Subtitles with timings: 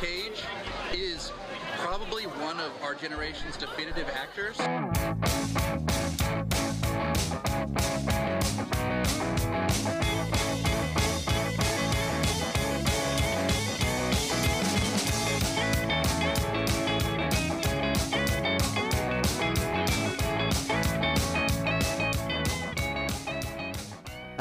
[0.00, 0.42] Cage
[0.94, 1.30] is
[1.76, 4.56] probably one of our generation's definitive actors.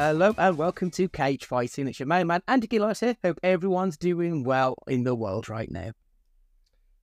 [0.02, 1.86] Hello and welcome to Cage Fighting.
[1.86, 3.18] It's your main man, Andy Gillis here.
[3.22, 5.92] Hope everyone's doing well in the world right now.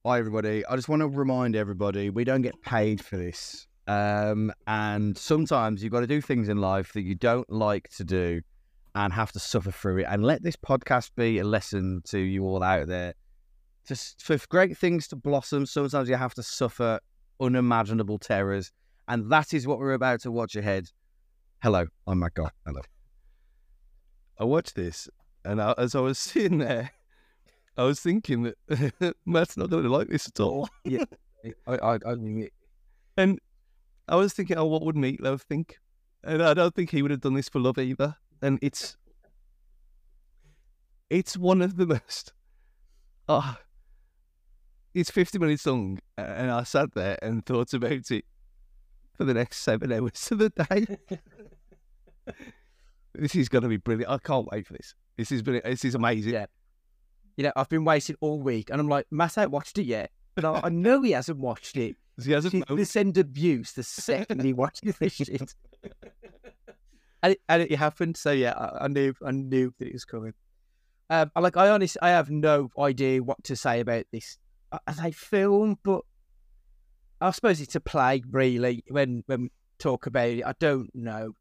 [0.06, 0.64] Hi, everybody.
[0.64, 3.66] I just want to remind everybody we don't get paid for this.
[3.86, 8.02] Um, and sometimes you've got to do things in life that you don't like to
[8.02, 8.41] do
[8.95, 10.06] and have to suffer through it.
[10.08, 13.12] And let this podcast be a lesson to you all out there.
[13.86, 16.98] Just for great things to blossom, sometimes you have to suffer
[17.42, 18.72] unimaginable terrors.
[19.06, 20.88] And that is what we're about to watch ahead.
[21.62, 22.51] Hello, I'm Matt Guy.
[22.66, 22.83] Hello.
[24.38, 25.09] I watched this,
[25.42, 26.91] and I, as I was sitting there,
[27.78, 30.69] I was thinking that Matt's not going to like this at all.
[30.84, 31.05] Yeah,
[31.66, 32.53] I, I, I it.
[33.17, 33.39] And
[34.06, 35.78] I was thinking, oh, what would Meatloaf think?
[36.22, 38.17] And I don't think he would have done this for love either.
[38.42, 38.97] And it's
[41.08, 42.33] it's one of the most.
[43.28, 43.61] Ah,
[44.95, 48.25] it's fifty minutes long, and I sat there and thought about it
[49.14, 51.19] for the next seven hours of the day.
[53.14, 54.10] This is going to be brilliant.
[54.10, 54.94] I can't wait for this.
[55.16, 55.64] This is brilliant.
[55.66, 56.33] This is amazing.
[56.34, 56.46] Yeah.
[57.36, 60.10] You know, I've been waiting all week, and I'm like, Matt ain't watched it yet,
[60.34, 61.96] but I, I know he hasn't watched it.
[62.24, 65.55] He hasn't He will send abuse the second he watches this shit.
[67.22, 68.16] and, it, and it happened.
[68.16, 70.33] So yeah, I, I knew, I knew that it was coming.
[71.11, 74.38] Um, I- like, I honestly, I have no idea what to say about this
[74.86, 76.00] as a film, but
[77.20, 78.83] I suppose it's a play, really.
[78.88, 81.33] When when we talk about it, I don't know.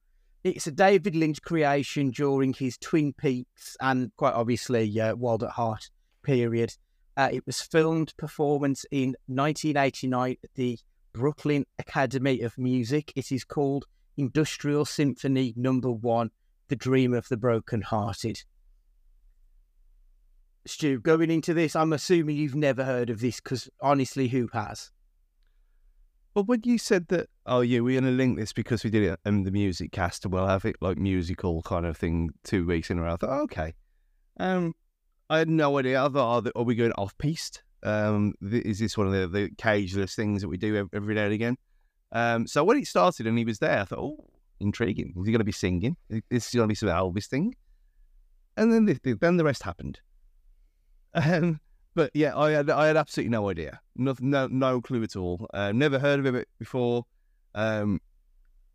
[0.45, 5.49] It's a David Lynch creation during his Twin Peaks and quite obviously uh, Wild at
[5.49, 5.89] Heart
[6.21, 6.71] period.
[7.17, 10.77] Uh, it was filmed performance in 1989 at the
[11.13, 13.11] Brooklyn Academy of Music.
[13.15, 13.85] It is called
[14.17, 16.29] Industrial Symphony Number One:
[16.67, 18.43] The Dream of the Broken Hearted.
[20.67, 24.91] Stu, going into this, I'm assuming you've never heard of this because honestly, who has?
[26.35, 29.03] But when you said that, oh yeah, we're going to link this because we did
[29.03, 32.67] it in the music cast, and we'll have it like musical kind of thing two
[32.67, 33.13] weeks in a row.
[33.13, 33.73] I thought, oh, okay.
[34.37, 34.75] Um,
[35.29, 36.03] I had no idea.
[36.03, 37.63] I thought, are, th- are we going off piste?
[37.83, 41.23] Um, is this one of the, the cageless things that we do ev- every now
[41.23, 41.57] and again?
[42.11, 44.29] Um, so when it started and he was there, I thought, oh,
[44.59, 45.13] intriguing.
[45.17, 45.95] Is he going to be singing?
[46.09, 47.55] Is this going to be some Elvis thing?
[48.57, 49.99] And then the, the- then the rest happened.
[51.17, 51.61] Um,
[51.95, 55.47] but yeah, I had I had absolutely no idea, no no, no clue at all.
[55.53, 57.05] Uh, never heard of it before.
[57.55, 58.01] Um,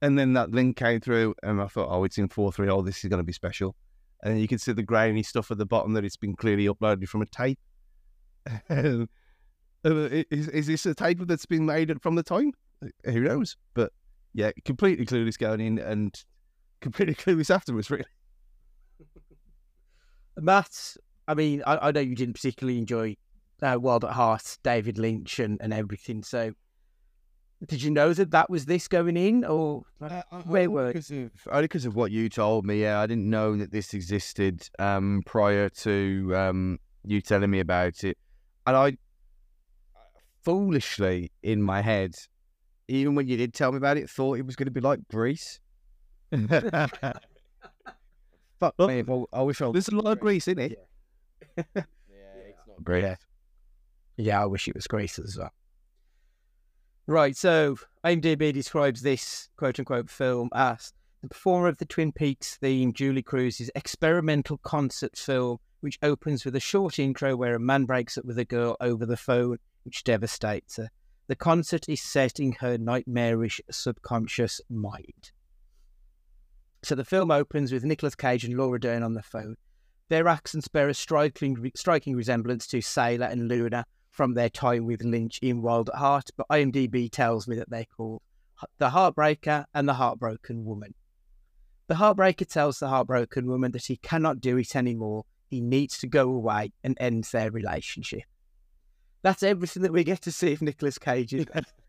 [0.02, 2.68] and then that link came through, and I thought, oh, it's in four three.
[2.68, 3.76] Oh, this is going to be special.
[4.22, 7.08] And you can see the grainy stuff at the bottom that it's been clearly uploaded
[7.08, 7.58] from a tape.
[9.82, 12.52] Uh, is, is this a tape that's been made from the time?
[13.06, 13.56] Who knows?
[13.72, 13.94] But
[14.34, 16.14] yeah, completely clueless going in, and
[16.82, 17.90] completely clueless afterwards.
[17.90, 18.04] Really.
[20.36, 20.96] Matt,
[21.30, 23.16] I mean, I, I know you didn't particularly enjoy
[23.62, 26.24] uh, Wild at Heart, David Lynch, and, and everything.
[26.24, 26.54] So,
[27.66, 31.30] did you know that that was this going in, or Uh, where were because of,
[31.52, 32.82] only because of what you told me.
[32.82, 38.02] Yeah, I didn't know that this existed um, prior to um, you telling me about
[38.02, 38.18] it,
[38.66, 38.96] and I
[40.42, 42.16] foolishly in my head,
[42.88, 44.98] even when you did tell me about it, thought it was going to be like
[45.08, 45.60] Grease.
[48.58, 49.02] Fuck Well, me!
[49.02, 49.70] Well, I wish I.
[49.70, 50.72] There's a lot of grease in it.
[50.72, 50.84] yeah,
[51.56, 51.86] it's
[52.66, 53.16] not Grease.
[54.16, 55.50] Yeah, I wish it was Grace as well.
[57.06, 62.56] Right, so IMDb describes this quote unquote film as the performer of the Twin Peaks
[62.56, 67.84] theme, Julee Cruise's experimental concert film, which opens with a short intro where a man
[67.84, 70.88] breaks up with a girl over the phone, which devastates her.
[71.26, 75.32] The concert is set in her nightmarish subconscious mind.
[76.82, 79.56] So the film opens with Nicolas Cage and Laura Dern on the phone.
[80.10, 85.04] Their accents bear a striking, striking resemblance to Sailor and Lula from their time with
[85.04, 88.20] Lynch in Wild at Heart, but IMDb tells me that they're called
[88.78, 90.94] The Heartbreaker and The Heartbroken Woman.
[91.86, 95.26] The Heartbreaker tells the Heartbroken Woman that he cannot do it anymore.
[95.48, 98.24] He needs to go away and end their relationship.
[99.22, 101.36] That's everything that we get to see of Nicolas Cage.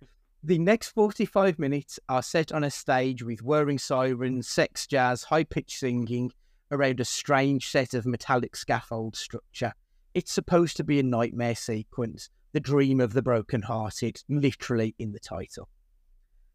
[0.43, 5.43] the next 45 minutes are set on a stage with whirring sirens, sex jazz, high
[5.43, 6.31] pitched singing
[6.71, 9.73] around a strange set of metallic scaffold structure.
[10.13, 15.19] It's supposed to be a nightmare sequence, the dream of the broken-hearted, literally in the
[15.19, 15.69] title.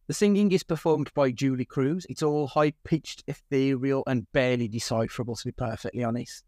[0.08, 2.06] The singing is performed by Julee Cruise.
[2.08, 6.44] It's all high pitched, ethereal, and barely decipherable, to be perfectly honest.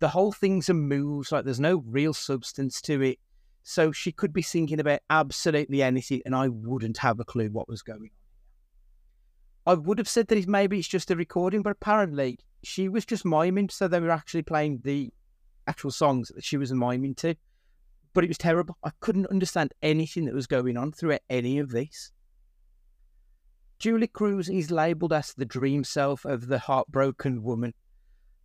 [0.00, 1.30] the whole thing's a move.
[1.32, 3.18] Like there's no real substance to it.
[3.62, 7.68] So she could be singing about absolutely anything, and I wouldn't have a clue what
[7.68, 8.25] was going on.
[9.66, 13.04] I would have said that it's, maybe it's just a recording, but apparently she was
[13.04, 15.12] just miming, so they were actually playing the
[15.66, 17.34] actual songs that she was miming to.
[18.14, 18.76] But it was terrible.
[18.84, 22.12] I couldn't understand anything that was going on throughout any of this.
[23.78, 27.74] Julee Cruise is labelled as the dream self of the heartbroken woman.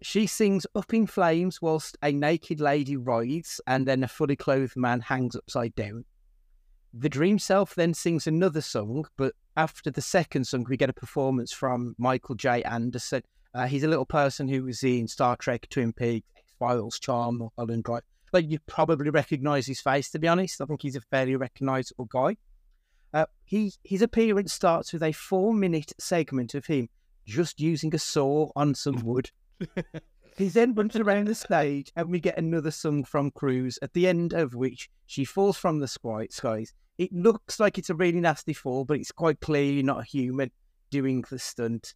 [0.02, 4.76] She sings Up in Flames whilst a naked lady rides and then a fully clothed
[4.76, 6.04] man hangs upside down.
[6.94, 10.94] The dream self then sings another song, but after the second song, we get a
[10.94, 12.64] performance from Michael J.
[12.64, 13.24] Anderson.
[13.54, 16.28] Uh, he's a little person who was in Star Trek, Twin Peaks,
[16.60, 18.04] Files, Charm, Mulholland Drive.
[18.34, 20.10] Like you probably recognise his face.
[20.12, 22.38] To be honest, I think he's a fairly recognisable guy.
[23.14, 26.88] Uh, he his appearance starts with a four minute segment of him
[27.26, 29.32] just using a saw on some wood.
[30.38, 34.08] he then runs around the stage, and we get another song from Cruise, at the
[34.08, 36.74] end of which she falls from the skies.
[36.98, 40.52] It looks like it's a really nasty fall, but it's quite clearly not a human
[40.90, 41.94] doing the stunt.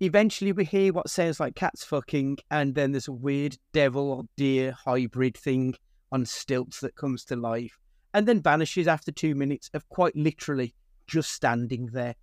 [0.00, 4.24] Eventually, we hear what sounds like cats fucking, and then there's a weird devil or
[4.36, 5.74] deer hybrid thing
[6.12, 7.78] on stilts that comes to life
[8.16, 10.74] and then vanishes after two minutes of quite literally
[11.06, 12.14] just standing there.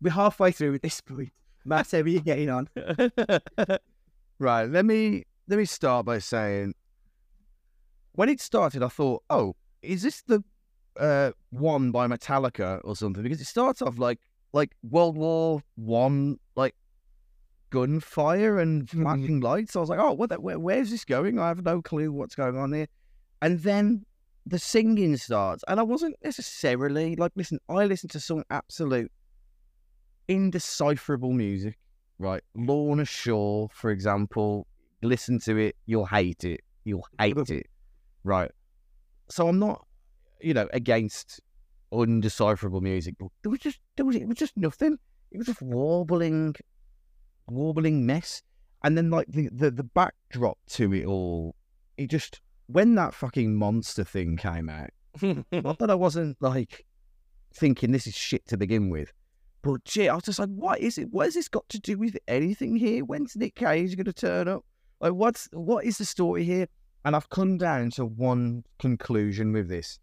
[0.00, 1.32] We're halfway through at this point.
[1.64, 2.68] Matt, how are you getting on?
[4.38, 6.74] right, let me let me start by saying
[8.16, 10.42] when it started, I thought, oh, is this the
[10.98, 13.22] uh, one by Metallica or something?
[13.22, 14.18] Because it starts off like
[14.52, 16.74] like World War One, like
[17.70, 19.76] gunfire and flashing lights.
[19.76, 20.30] I was like, oh, what?
[20.30, 21.38] The, where, where's this going?
[21.38, 22.86] I have no clue what's going on here.
[23.42, 24.04] And then
[24.46, 29.12] the singing starts, and I wasn't necessarily like, listen, I listen to some absolute
[30.28, 31.76] indecipherable music,
[32.18, 32.42] right?
[32.54, 34.66] Lorna Shore, for example,
[35.02, 36.60] listen to it, you'll hate it.
[36.84, 37.66] You'll hate it,
[38.24, 38.50] right?
[39.28, 39.84] So I'm not,
[40.40, 41.40] you know, against
[41.92, 44.98] undecipherable music, but there was just, there was, it was just nothing.
[45.30, 46.54] It was just warbling,
[47.48, 48.42] warbling mess.
[48.84, 51.56] And then, like, the, the, the backdrop to it all,
[51.96, 54.90] it just, when that fucking monster thing came out,
[55.52, 56.86] not that I wasn't like
[57.54, 59.12] thinking this is shit to begin with,
[59.66, 61.08] but shit, I was just like, what is it?
[61.10, 63.04] What has this got to do with anything here?
[63.04, 64.64] When's Nick Cage going to turn up?
[65.00, 66.68] Like, what's what is the story here?
[67.04, 69.98] And I've come down to one conclusion with this.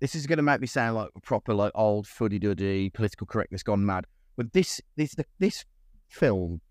[0.00, 3.26] This is going to make me sound like a proper, like old fuddy duddy political
[3.26, 4.06] correctness gone mad.
[4.36, 5.66] But this, this, this
[6.08, 6.62] film,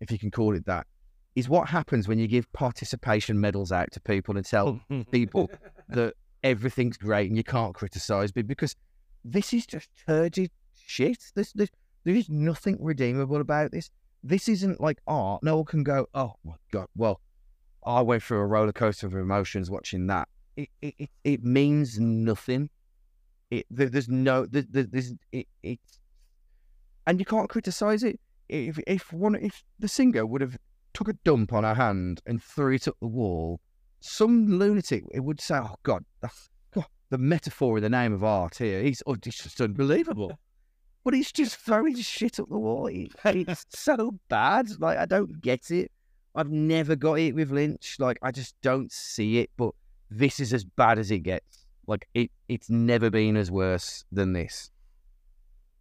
[0.00, 0.86] if you can call it that,
[1.34, 4.80] is what happens when you give participation medals out to people and tell
[5.10, 5.50] people
[5.88, 8.76] that everything's great and you can't criticize me because
[9.24, 10.50] this is just turgid
[10.86, 11.18] shit.
[11.34, 11.70] This, this,
[12.04, 13.90] there is nothing redeemable about this.
[14.22, 15.42] This isn't like art.
[15.42, 17.20] No one can go, oh my god, well,
[17.86, 20.28] I went through a roller coaster of emotions watching that.
[20.56, 22.70] It it, it, it means nothing.
[23.50, 26.00] It there, there's no there, there's it it's
[27.06, 28.20] and you can't criticize it.
[28.48, 30.58] If if one if the singer would have
[30.92, 33.60] took a dump on her hand and threw it up the wall,
[34.00, 38.24] some lunatic it would say, "Oh God, that's, God the metaphor in the name of
[38.24, 38.82] art here.
[38.82, 40.38] He's oh, it's just unbelievable."
[41.08, 42.90] But he's just throwing shit up the wall.
[43.24, 44.68] It's so bad.
[44.78, 45.90] Like I don't get it.
[46.34, 47.96] I've never got it with Lynch.
[47.98, 49.48] Like I just don't see it.
[49.56, 49.70] But
[50.10, 51.64] this is as bad as it gets.
[51.86, 54.70] Like it, it's never been as worse than this.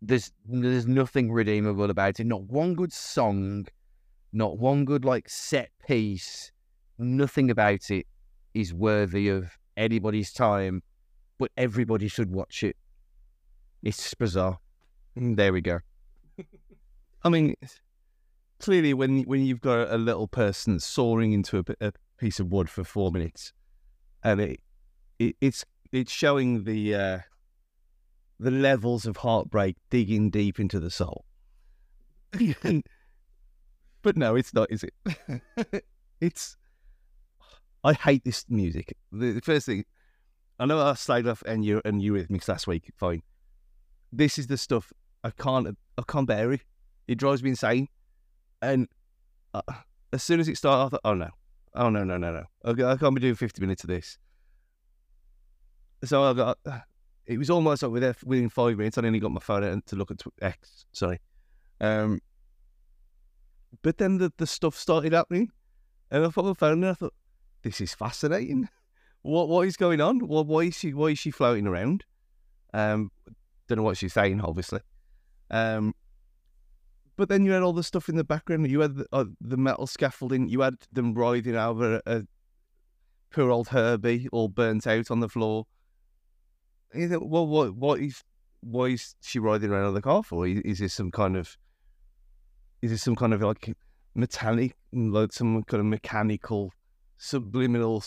[0.01, 2.25] There's there's nothing redeemable about it.
[2.25, 3.67] Not one good song
[4.31, 6.53] not one good like set piece.
[6.97, 8.07] Nothing about it
[8.53, 10.83] is worthy of anybody's time,
[11.37, 12.77] but everybody should watch it.
[13.83, 14.59] It's bizarre.
[15.17, 15.79] Mm, there we go.
[17.23, 17.55] I mean,
[18.59, 22.69] clearly, when when you've got a little person soaring into a, a piece of wood
[22.69, 23.53] for four minutes,
[24.23, 24.59] and it,
[25.19, 27.19] it it's it's showing the uh,
[28.39, 31.25] the levels of heartbreak digging deep into the soul.
[34.07, 35.83] But no, it's not, is it?
[36.21, 36.55] it's.
[37.83, 38.95] I hate this music.
[39.11, 39.83] The, the, first thing,
[40.59, 42.89] I know I slagged off and you and you Eurythmics last week.
[42.95, 43.21] Fine.
[44.13, 44.93] This is the stuff
[45.27, 45.77] I can't.
[45.97, 46.61] I can't bear it.
[47.07, 47.89] It drives me insane.
[48.61, 48.87] And
[49.53, 49.61] uh,
[50.13, 51.29] as soon as it started, I thought, "Oh no,
[51.75, 52.43] oh no, no, no, no!
[52.63, 54.17] I, I can't be doing fifty minutes of this."
[56.05, 56.57] So I got.
[57.25, 60.11] It was almost like within, five minutes, I only got my phone out to look
[60.11, 60.85] at X.
[60.93, 61.19] Sorry.
[61.81, 62.21] Um,
[63.81, 65.49] but then the, the stuff started happening,
[66.09, 66.87] and I thought I found it.
[66.87, 67.13] I thought,
[67.63, 68.69] this is fascinating.
[69.23, 70.19] What what is going on?
[70.19, 72.05] Why is she why is she floating around?
[72.73, 73.11] Um,
[73.67, 74.79] don't know what she's saying, obviously.
[75.49, 75.93] Um,
[77.15, 78.69] but then you had all the stuff in the background.
[78.69, 80.49] You had the, uh, the metal scaffolding.
[80.49, 82.23] You had them writhing over a,
[83.31, 85.65] poor old Herbie, all burnt out on the floor.
[86.93, 88.23] You think, well, what, what is,
[88.61, 90.47] why is she riding around on the car for?
[90.47, 91.57] Is, is this some kind of,
[92.81, 93.75] is this some kind of like
[94.15, 96.71] metallic, like some kind of mechanical,
[97.17, 98.03] subliminal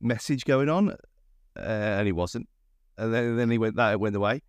[0.00, 0.90] message going on?
[1.56, 2.48] Uh, and he wasn't.
[2.98, 4.42] And then, then he went, that went away.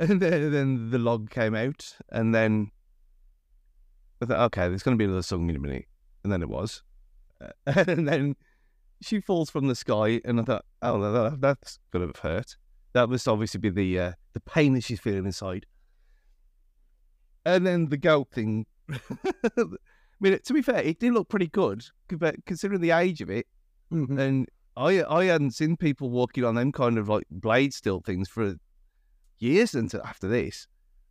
[0.08, 2.70] And then, then the log came out, and then
[4.22, 5.84] I thought, okay, there's going to be another song in a minute,
[6.24, 6.82] and then it was,
[7.66, 8.34] and then
[9.02, 12.56] she falls from the sky, and I thought, oh, that, that's going to have hurt.
[12.94, 15.66] That must obviously be the uh, the pain that she's feeling inside.
[17.44, 18.64] And then the goat thing.
[18.90, 19.64] I
[20.18, 23.46] mean, to be fair, it did look pretty good, but considering the age of it,
[23.90, 28.28] and I I hadn't seen people walking on them kind of like blade steel things
[28.28, 28.56] for
[29.40, 30.66] years until after this.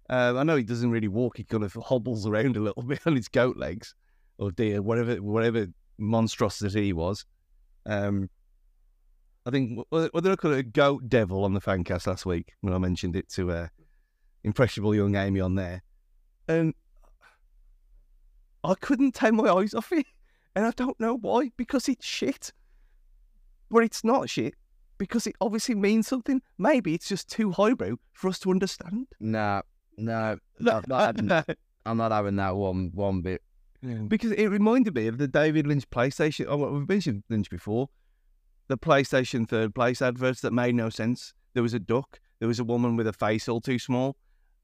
[0.09, 3.05] Um, I know he doesn't really walk; he kind of hobbles around a little bit
[3.05, 3.95] on his goat legs
[4.38, 5.67] or deer, whatever whatever
[5.98, 7.25] monstrosity he was.
[7.86, 8.29] Um,
[9.45, 10.59] I think did I call it?
[10.59, 13.67] A goat devil on the fancast last week when I mentioned it to uh,
[14.43, 15.83] impressionable young Amy on there,
[16.48, 16.74] and
[18.63, 20.05] I couldn't take my eyes off it,
[20.55, 22.51] and I don't know why because it's shit
[23.69, 24.55] but it's not shit
[24.99, 26.41] because it obviously means something.
[26.59, 29.07] Maybe it's just too highbrow for us to understand.
[29.19, 29.63] No,
[29.97, 31.31] no, I'm not having,
[31.87, 33.41] I'm not having that one one bit.
[34.07, 36.45] because it reminded me of the David Lynch PlayStation.
[36.47, 37.89] Oh, we've mentioned Lynch before.
[38.67, 41.33] The PlayStation third place adverts that made no sense.
[41.55, 42.19] There was a duck.
[42.37, 44.15] There was a woman with a face all too small,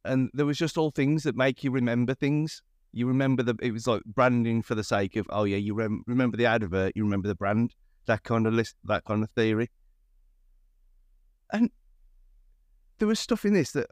[0.03, 2.61] and there was just all things that make you remember things.
[2.93, 6.03] You remember the it was like branding for the sake of oh yeah you rem-
[6.07, 7.73] remember the advert you remember the brand
[8.05, 9.69] that kind of list that kind of theory.
[11.51, 11.69] And
[12.97, 13.87] there was stuff in this that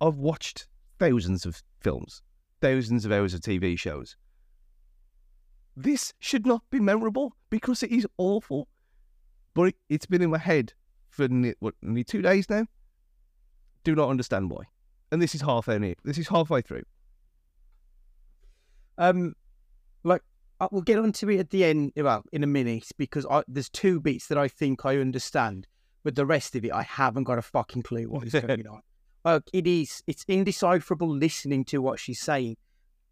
[0.00, 2.22] I've watched thousands of films,
[2.60, 4.16] thousands of hours of TV shows.
[5.76, 8.68] This should not be memorable because it is awful.
[9.54, 10.72] But it, it's been in my head
[11.08, 12.66] for ne- what, nearly two days now.
[13.84, 14.64] Do not understand why.
[15.12, 15.98] And this is half in it.
[16.04, 16.82] This is halfway through.
[18.98, 19.34] Um,
[20.02, 20.22] like
[20.70, 24.00] we'll get onto it at the end, well, in a minute, because I, there's two
[24.00, 25.66] bits that I think I understand,
[26.06, 28.80] but the rest of it I haven't got a fucking clue what is going on.
[29.24, 32.58] Like it is, it's indecipherable listening to what she's saying,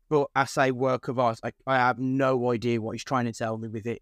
[0.08, 3.32] but as a work of art, I, I have no idea what he's trying to
[3.32, 4.00] tell me with it.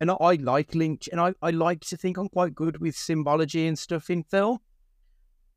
[0.00, 2.96] And I, I like Lynch, and I, I like to think I'm quite good with
[2.96, 4.60] symbology and stuff in film,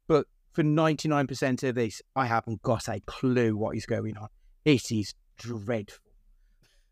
[0.10, 4.28] but for 99% of this, I haven't got a clue what is going on.
[4.66, 6.04] It is dreadful.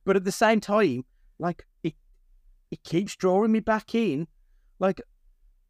[0.05, 1.03] But at the same time,
[1.38, 1.95] like it
[2.71, 4.29] it keeps drawing me back in.
[4.79, 5.01] Like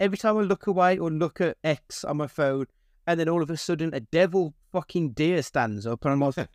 [0.02, 2.66] every time I look away or look at X on my phone,
[3.08, 6.50] and then all of a sudden a devil fucking deer stands up, and I'm like,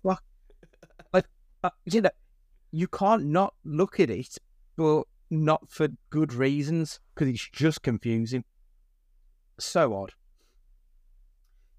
[0.00, 0.20] what?
[1.12, 1.26] Like,
[1.62, 2.10] uh, you know,
[2.70, 4.38] you can't not look at it,
[4.76, 8.44] but not for good reasons because it's just confusing.
[9.58, 10.12] So odd.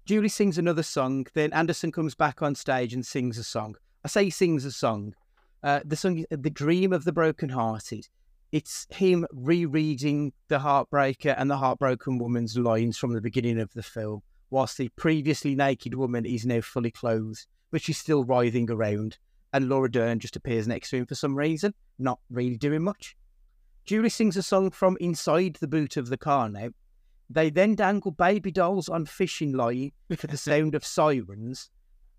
[0.04, 3.74] Julee sings another song, then Anderson comes back on stage and sings a song.
[4.04, 5.14] I say he sings a song.
[5.62, 8.06] Uh, the song The Dream of the Brokenhearted.
[8.54, 13.82] It's him rereading the Heartbreaker and the Heartbroken Woman's lines from the beginning of the
[13.82, 19.18] film, whilst the previously naked woman is now fully clothed, but she's still writhing around.
[19.52, 23.16] And Laura Dern just appears next to him for some reason, not really doing much.
[23.86, 26.68] Julee sings a song from inside the boot of the car now.
[27.28, 31.70] They then dangle baby dolls on fishing line to the sound of sirens.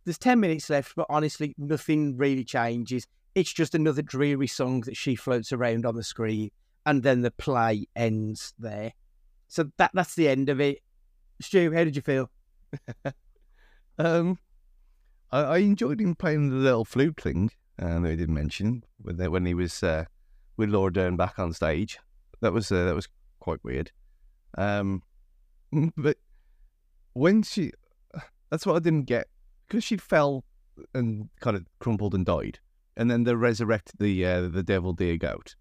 [0.04, 3.08] There's 10 minutes left, but honestly, nothing really changes.
[3.36, 6.52] It's just another dreary song that she floats around on the screen,
[6.86, 8.94] and then the play ends there.
[9.48, 10.80] So that that's the end of it.
[11.42, 12.32] Stu, how did you feel?
[13.98, 14.40] Um,
[15.32, 17.52] I, I enjoyed him playing the little flute thing
[17.82, 20.06] uh, that we did mention when, when he was uh,
[20.58, 21.98] with Laura Dern back on stage.
[22.42, 23.08] That was uh, that was
[23.40, 23.92] quite weird.
[24.58, 25.02] Um,
[25.98, 26.18] but
[27.14, 27.72] when she,
[28.50, 29.28] that's what I didn't get
[29.68, 30.44] because she fell
[30.94, 32.60] and kind of crumpled and died,
[32.98, 35.56] and then they resurrect the uh, the devil deer goat.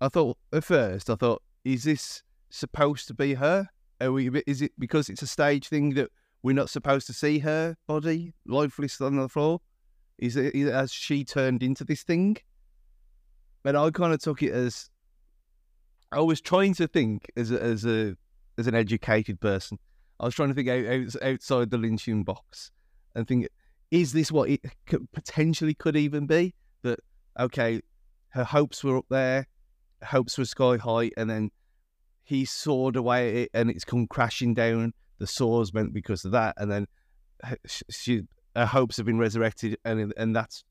[0.00, 3.68] I thought at first, I thought, is this supposed to be her?
[4.00, 4.30] Are we?
[4.46, 6.10] Is it because it's a stage thing that
[6.42, 9.60] we're not supposed to see her body lifeless on the floor?
[10.18, 12.36] Is it has she turned into this thing?
[13.62, 14.90] But I kind of took it as
[16.10, 18.16] I was trying to think as a, as a
[18.58, 19.78] as an educated person.
[20.20, 22.70] I was trying to think out, out, outside the Lynchian box
[23.14, 23.48] and think,
[23.92, 26.54] is this what it could, potentially could even be?
[26.82, 26.98] That
[27.38, 27.82] okay,
[28.30, 29.46] her hopes were up there,
[30.02, 31.50] hopes were sky high, and then
[32.24, 34.94] he soared away at it, and it's come crashing down.
[35.18, 36.86] The soars meant because of that, and then
[37.90, 38.22] she
[38.56, 40.64] her hopes have been resurrected, and and that's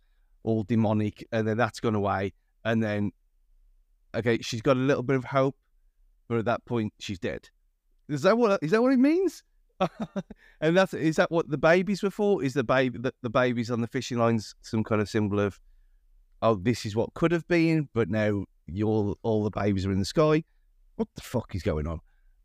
[0.44, 2.34] all demonic, and then that's gone away,
[2.66, 3.12] and then
[4.16, 5.56] okay, she's got a little bit of hope,
[6.28, 7.50] but at that point she's dead.
[8.10, 9.44] Is that what is that what it means?
[10.62, 12.44] and that's is that what the babies were for?
[12.44, 15.60] Is the baby the, the babies on the fishing lines some kind of symbol of
[16.42, 20.00] oh this is what could have been, but now you're all the babies are in
[20.00, 20.44] the sky.
[20.96, 22.00] What the fuck is going on?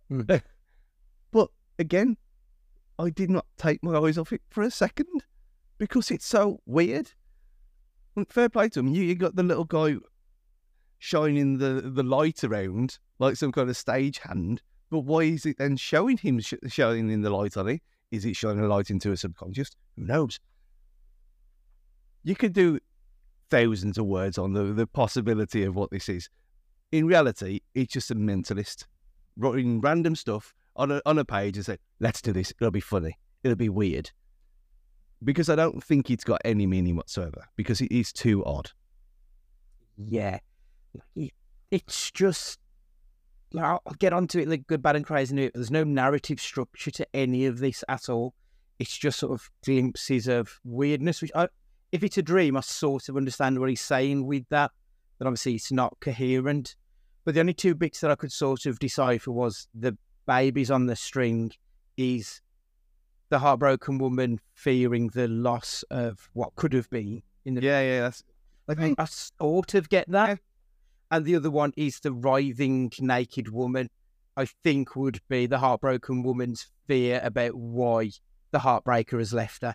[0.09, 0.23] Hmm.
[1.31, 2.17] but again,
[2.99, 5.25] I did not take my eyes off it for a second
[5.79, 7.11] because it's so weird.
[8.17, 8.89] And fair play to him.
[8.89, 9.97] You, you got the little guy
[10.99, 14.63] shining the, the light around like some kind of stage hand.
[14.91, 17.83] But why is it then showing him sh- in the light on it?
[18.11, 19.71] Is it shining a light into a subconscious?
[19.97, 20.39] Who knows?
[22.23, 22.79] You could do
[23.51, 26.29] thousands of words on the, the possibility of what this is.
[26.93, 28.85] In reality, it's just a mentalist
[29.37, 32.53] writing random stuff on a, on a page and say, let's do this.
[32.61, 33.19] It'll be funny.
[33.43, 34.11] It'll be weird.
[35.25, 38.71] Because I don't think it's got any meaning whatsoever because it is too odd.
[39.97, 40.39] Yeah,
[41.71, 42.59] it's just.
[43.53, 45.51] Like, I'll I'll get onto it like good, bad, and crazy.
[45.55, 48.35] There's no narrative structure to any of this at all.
[48.79, 51.23] It's just sort of glimpses of weirdness.
[51.23, 51.49] Which, I,
[51.93, 54.71] if it's a dream, I sort of understand what he's saying with that.
[55.19, 56.77] But obviously, it's not coherent.
[57.25, 60.87] But the only two bits that I could sort of decipher was the babies on
[60.87, 61.53] the string
[61.97, 62.41] is
[63.31, 68.01] the heartbroken woman fearing the loss of what could have been in the Yeah, yeah,
[68.03, 68.23] that's
[68.69, 70.39] like I, I sort of get that.
[71.11, 73.89] And the other one is the writhing naked woman.
[74.37, 78.11] I think would be the heartbroken woman's fear about why
[78.51, 79.75] the heartbreaker has left her.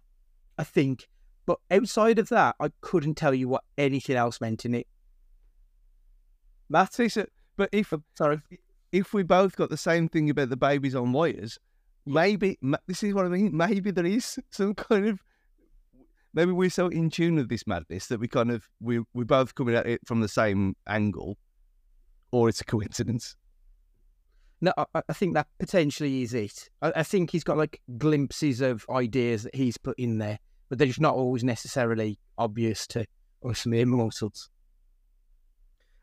[0.58, 1.08] I think.
[1.46, 4.88] But outside of that, I couldn't tell you what anything else meant in it.
[6.70, 7.26] Matt, so,
[7.58, 8.42] but if oh, sorry.
[8.92, 11.60] if we both got the same thing about the babies on wires,
[12.06, 12.58] maybe
[12.88, 13.56] this is what I mean.
[13.56, 15.20] Maybe there is some kind of
[16.34, 19.56] maybe we're so in tune with this madness that we kind of we we're both
[19.56, 21.38] coming at it from the same angle,
[22.32, 23.36] or it's a coincidence.
[24.62, 26.70] No, I, I think that potentially is it.
[26.82, 30.38] I, I think he's got like glimpses of ideas that he's put in there,
[30.70, 33.06] but they're just not always necessarily obvious to
[33.44, 34.50] us mere mortals.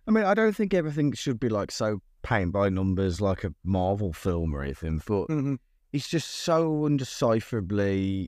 [0.06, 3.54] I mean, I don't think everything should be like so paint by numbers like a
[3.62, 5.54] Marvel film or anything, but Mm-hmm.
[5.92, 8.26] it's just so undecipherably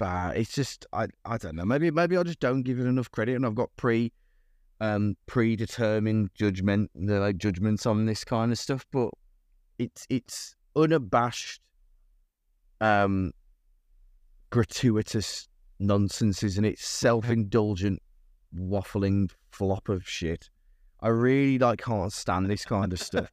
[0.00, 0.36] bad.
[0.36, 1.64] It's just I I don't know.
[1.64, 4.12] Maybe maybe I just don't give it enough credit, and I've got pre
[4.80, 8.84] um predetermined judgment, the like judgments on this kind of stuff.
[8.90, 9.10] But
[9.78, 11.60] it's it's unabashed,
[12.80, 13.30] um,
[14.50, 15.46] gratuitous
[15.78, 16.80] nonsense, isn't it?
[16.80, 18.02] Self indulgent
[18.56, 20.50] waffling flop of shit.
[21.00, 23.30] I really like can't stand this kind of stuff.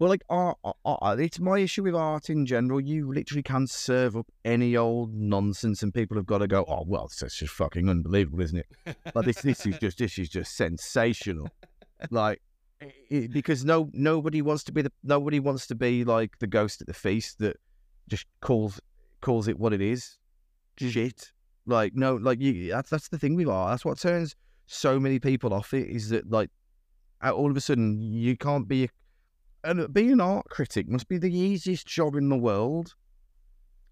[0.00, 2.80] Well, like art, art, it's my issue with art in general.
[2.80, 6.84] You literally can serve up any old nonsense, and people have got to go, "Oh,
[6.86, 10.56] well, that's just fucking unbelievable, isn't it?" Like this, this is just, this is just
[10.56, 11.48] sensational.
[12.10, 12.40] Like,
[13.10, 16.80] it, because no, nobody wants to be the, nobody wants to be like the ghost
[16.80, 17.58] at the feast that
[18.08, 18.80] just calls
[19.20, 20.16] calls it what it is,
[20.78, 20.88] hmm.
[20.88, 21.30] shit.
[21.66, 23.72] Like, no, like you, that's that's the thing with art.
[23.72, 24.34] That's what turns
[24.64, 25.90] so many people off it.
[25.90, 26.48] Is that like,
[27.22, 28.88] all of a sudden you can't be a
[29.64, 32.94] and being an art critic must be the easiest job in the world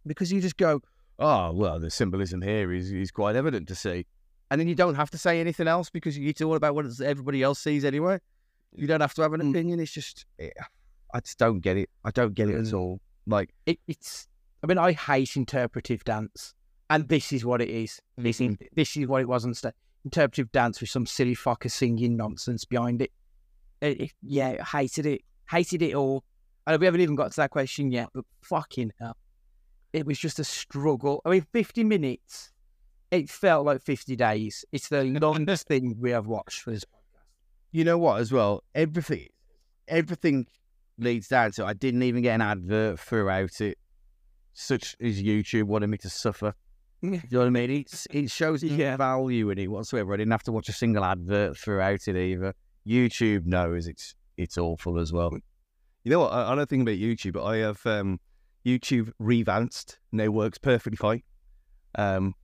[0.07, 0.81] because you just go,
[1.19, 4.07] oh, well, the symbolism here is, is quite evident to see.
[4.51, 7.43] And then you don't have to say anything else because it's all about what everybody
[7.43, 8.19] else sees anyway.
[8.75, 9.51] You don't have to have an Mm.
[9.51, 9.81] opinion.
[9.81, 10.49] It's just, eh,
[11.13, 11.91] I just don't get it.
[12.05, 13.01] I don't get it at all.
[13.27, 14.27] Like, it, it's
[14.63, 16.55] I mean I hate interpretive dance,
[16.91, 18.01] and this is what it is.
[18.17, 19.75] This is this is what it was on stage.
[20.05, 23.13] Interpretive dance with some silly fucker singing nonsense behind it.
[23.83, 25.23] It- it- yeah, I hated it.
[25.51, 26.25] Hated it all.
[26.67, 29.17] And we haven't even got to that question yet, but fucking hell,
[29.93, 31.23] it was just a struggle.
[31.25, 32.53] I mean, fifty minutes.
[33.11, 34.65] It felt like fifty days.
[34.73, 37.25] It's the longest thing we have watched for this podcast.
[37.73, 38.63] you know what, as well?
[38.75, 39.29] Everything,
[39.89, 40.47] everything
[40.99, 43.79] leads down to I didn't even get an advert throughout it.
[44.53, 46.53] Such as YouTube wanted me to suffer.
[47.01, 47.11] Yeah.
[47.13, 47.71] You know what I mean?
[47.71, 48.97] It's, it shows no Yeah.
[48.97, 50.13] value in it whatsoever.
[50.13, 52.53] I didn't have to watch a single advert throughout it either.
[52.85, 55.37] YouTube knows it's it's awful as well.
[56.05, 56.33] You know what?
[56.33, 58.21] I, I don't think about YouTube, I have um,
[58.65, 59.99] YouTube revanced.
[60.13, 61.23] Now works perfectly fine.
[61.97, 62.35] Um,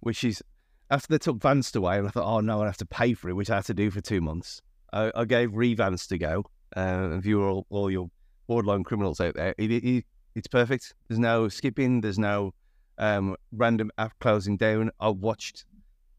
[0.00, 0.42] which is
[0.90, 3.28] after they took Vanced away, and I thought, oh no, I have to pay for
[3.28, 4.60] it, which I had to do for two months.
[4.92, 6.44] I, I gave Revanced a go.
[6.76, 8.10] Uh, if you were all, all your
[8.46, 10.94] borderline criminals out there, it, it, it's perfect.
[11.08, 12.00] There's no skipping.
[12.00, 12.52] There's no
[12.98, 14.90] um, random app closing down.
[15.00, 15.64] I watched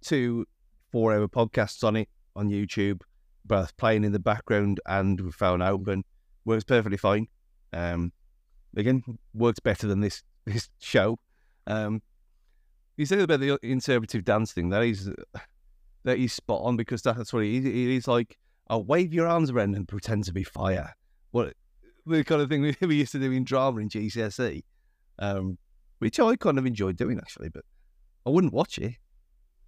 [0.02, 0.46] two
[0.92, 3.02] four-hour podcasts on it on YouTube,
[3.46, 6.04] both playing in the background and with phone open.
[6.46, 7.28] Works perfectly fine.
[7.74, 8.12] Um,
[8.76, 9.04] again,
[9.34, 11.20] works better than this this show.
[11.68, 12.02] Um,
[12.98, 14.70] You said about the interpretive dance thing.
[14.70, 15.10] That is
[16.04, 17.66] that is spot on because that's what it is.
[17.66, 18.38] It is like,
[18.70, 20.94] I'll wave your arms around and pretend to be fire.
[21.32, 21.54] What
[22.06, 24.64] the kind of thing we, we used to do in drama in GCSE,
[25.20, 25.58] um,
[26.00, 27.64] which I kind of enjoyed doing actually, but
[28.26, 28.94] I wouldn't watch it.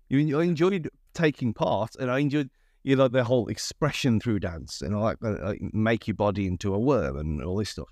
[0.09, 2.49] You, I enjoyed taking part, and I enjoyed
[2.87, 6.47] you know the whole expression through dance, and I like, uh, like make your body
[6.47, 7.89] into a worm and all this stuff,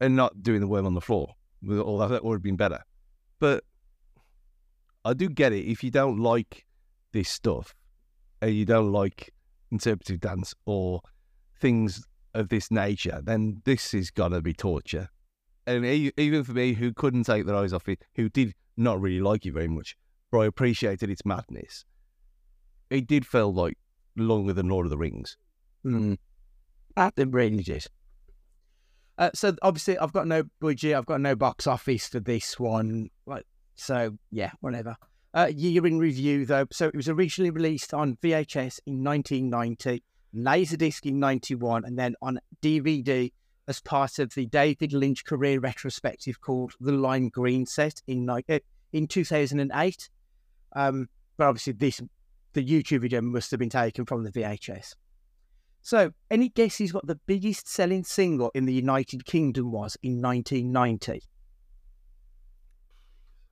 [0.00, 1.34] and not doing the worm on the floor.
[1.68, 2.78] All that, that would have been better.
[3.40, 3.64] But
[5.04, 6.64] I do get it if you don't like
[7.12, 7.74] this stuff,
[8.40, 9.34] and you don't like
[9.72, 11.00] interpretive dance or
[11.60, 15.08] things of this nature, then this is gonna be torture.
[15.66, 19.20] And even for me, who couldn't take their eyes off it, who did not really
[19.20, 19.96] like it very much,
[20.30, 21.84] but I appreciated its madness.
[22.94, 23.76] It did feel like
[24.16, 25.36] longer than Lord of the Rings.
[25.84, 26.16] Mm.
[26.96, 27.14] That.
[29.18, 30.94] Uh, so obviously, I've got no budget.
[30.94, 33.10] I've got no box office for this one.
[33.26, 34.96] Like, so yeah, whatever.
[35.34, 36.66] Uh, year in review though.
[36.70, 40.02] So it was originally released on VHS in 1990,
[40.36, 43.32] Laserdisc in 91, and then on DVD
[43.66, 48.38] as part of the David Lynch career retrospective called The Lime Green Set in uh,
[48.92, 50.08] in 2008.
[50.76, 52.00] Um, but obviously, this
[52.54, 54.94] the YouTube video must have been taken from the VHS.
[55.82, 61.20] So, any guesses what the biggest selling single in the United Kingdom was in 1990?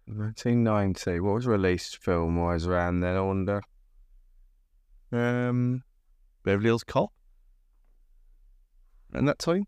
[0.07, 1.21] 1990.
[1.21, 3.17] What was released film wise around then?
[3.17, 3.63] I wonder.
[5.13, 5.83] Um,
[6.43, 7.11] Beverly Hills Cop.
[9.13, 9.67] And that time,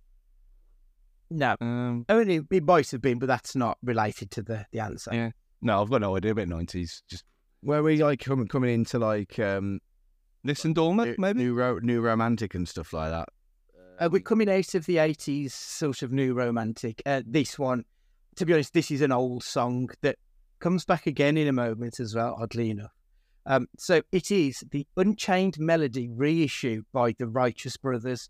[1.29, 4.65] No, um, I mean, it, it might have been, but that's not related to the,
[4.73, 5.11] the answer.
[5.13, 5.31] Yeah.
[5.61, 7.03] no, I've got no idea about nineties.
[7.11, 7.25] Just
[7.65, 9.81] Where we like coming coming into like um,
[10.45, 11.43] listen, Dormer, new, maybe.
[11.43, 13.29] new, ro- new romantic and stuff like that.
[13.99, 17.01] Uh, we're coming out of the 80s, sort of new romantic.
[17.07, 17.85] Uh, this one,
[18.37, 20.17] to be honest, this is an old song that
[20.59, 22.93] comes back again in a moment as well, oddly enough.
[23.47, 28.29] Um, so it is the Unchained Melody reissue by the Righteous Brothers,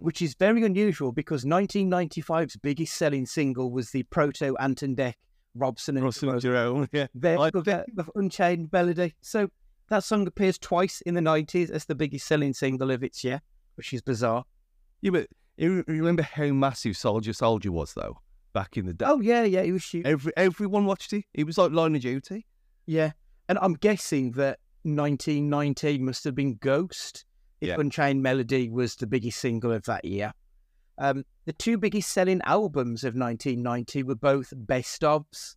[0.00, 5.18] which is very unusual because 1995's biggest selling single was the Proto Anton Deck
[5.54, 7.06] Robson and Russell Jerome, yeah.
[7.14, 9.14] their I- of Unchained Melody.
[9.20, 9.48] So
[9.88, 13.40] that song appears twice in the 90s as the biggest selling single of its year,
[13.74, 14.44] which is bizarre.
[15.00, 18.18] Yeah, but you remember how massive Soldier Soldier was though
[18.54, 19.04] back in the day.
[19.08, 20.06] Oh, yeah, yeah, it was shoot.
[20.06, 21.24] Every everyone watched it.
[21.34, 22.46] It was like Line of Duty.
[22.86, 23.12] Yeah.
[23.48, 27.24] And I'm guessing that 1919 must have been Ghost
[27.60, 27.76] if Yeah.
[27.78, 30.32] Unchained Melody was the biggest single of that year.
[30.98, 35.56] Um, the two biggest selling albums of 1990 were both best ofs.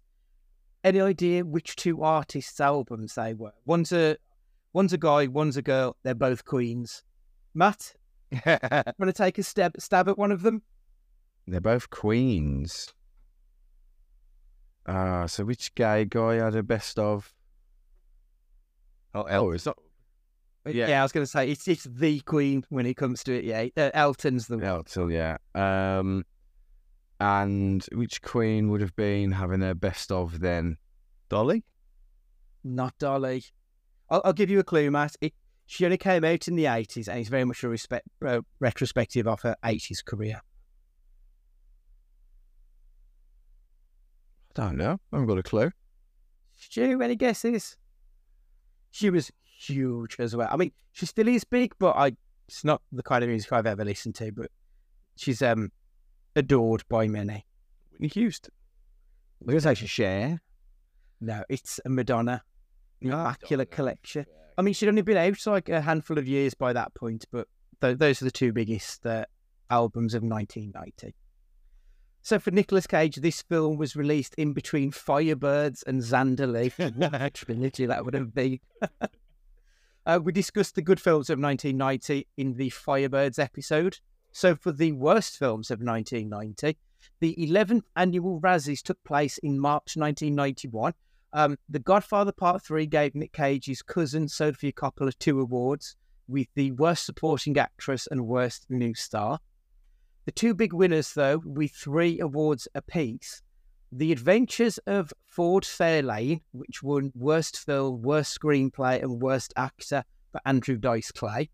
[0.83, 3.53] Any idea which two artists' albums they were?
[3.65, 4.17] One's a
[4.73, 5.97] one's a guy, one's a girl.
[6.03, 7.03] They're both queens.
[7.53, 7.95] Matt,
[8.45, 10.61] want to take a stab stab at one of them?
[11.47, 12.93] They're both queens.
[14.87, 17.33] Ah, so which gay guy had a best of?
[19.15, 19.73] oh, Elvis.
[20.67, 20.87] Yeah.
[20.87, 23.43] Yeah, I was going to say it's it's the Queen when it comes to it.
[23.43, 25.37] Yeah, uh, Elton's the till yeah.
[25.53, 26.25] Um,
[27.19, 30.77] and which queen would have been having their best of then?
[31.29, 31.63] Dolly.
[32.63, 33.45] Not Dolly.
[34.09, 35.15] I'll, I'll give you a clue, Matt.
[35.21, 35.33] It,
[35.65, 39.27] she only came out in the 80s and it's very much a respect, uh, retrospective
[39.27, 40.41] of her 80s career.
[44.57, 44.99] I don't know.
[45.11, 45.71] I haven't got a clue.
[46.57, 47.77] Stu, any guesses?
[48.91, 50.49] She was huge as well.
[50.51, 52.15] I mean, she still is big, but I
[52.47, 54.51] it's not the kind of music I've ever listened to, but
[55.15, 55.71] she's um
[56.35, 57.45] adored by many.
[57.91, 58.53] Whitney Houston.
[59.39, 60.41] We're gonna say Cher.
[61.21, 62.43] No, it's a Madonna
[63.03, 64.25] Ah, Immaculate Collection.
[64.57, 67.47] I mean, she'd only been out like a handful of years by that point, but
[67.81, 69.25] th- those are the two biggest uh,
[69.69, 71.13] albums of 1990.
[72.21, 76.71] So for Nicolas Cage, this film was released in between Firebirds and Zandalee.
[76.95, 78.59] What a trilogy that would have been.
[80.05, 83.97] uh, we discussed the good films of 1990 in the Firebirds episode.
[84.31, 86.77] So for the worst films of 1990,
[87.19, 90.93] the 11th annual Razzies took place in March 1991.
[91.33, 95.95] Um, the Godfather Part 3 gave Nick Cage's cousin Sofia Coppola two awards,
[96.27, 99.39] with the Worst Supporting Actress and Worst New Star.
[100.25, 103.41] The two big winners, though, with three awards apiece
[103.91, 110.41] The Adventures of Ford Fairlane, which won Worst Film, Worst Screenplay, and Worst Actor for
[110.45, 111.49] Andrew Dice Clay.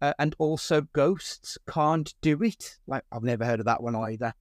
[0.00, 2.76] Uh, and also Ghosts Can't Do It.
[2.88, 4.34] Like, I've never heard of that one either.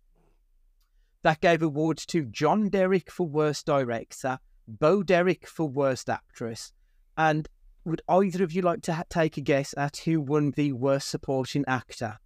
[1.23, 6.73] That gave awards to John Derek for Worst Director, Bo Derek for Worst Actress.
[7.15, 7.47] And
[7.86, 11.10] would either of you like to ha- take a guess at who won the Worst
[11.10, 12.17] Supporting Actor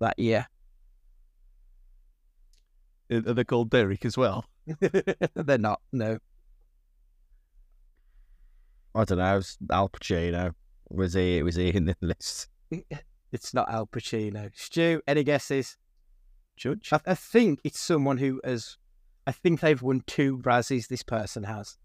[0.00, 0.48] that year?
[3.10, 4.46] Are they called Derek as well?
[5.34, 6.18] They're not, no.
[8.94, 9.36] I don't know.
[9.36, 10.54] it's Al Pacino
[10.90, 11.42] was he?
[11.42, 12.48] Was he in the list?
[13.32, 14.50] It's not Al Pacino.
[14.54, 15.76] Stu, any guesses?
[16.56, 16.90] Judge.
[16.92, 18.78] I, I think it's someone who has.
[19.26, 20.86] I think they've won two Razzies.
[20.86, 21.76] This person has.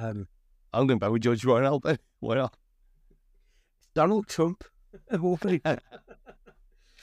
[0.00, 0.28] Um,
[0.72, 2.00] I'm going back with Judge Ryan Albert.
[2.20, 2.56] Why not?
[3.94, 4.64] Donald Trump
[5.10, 5.76] of all people.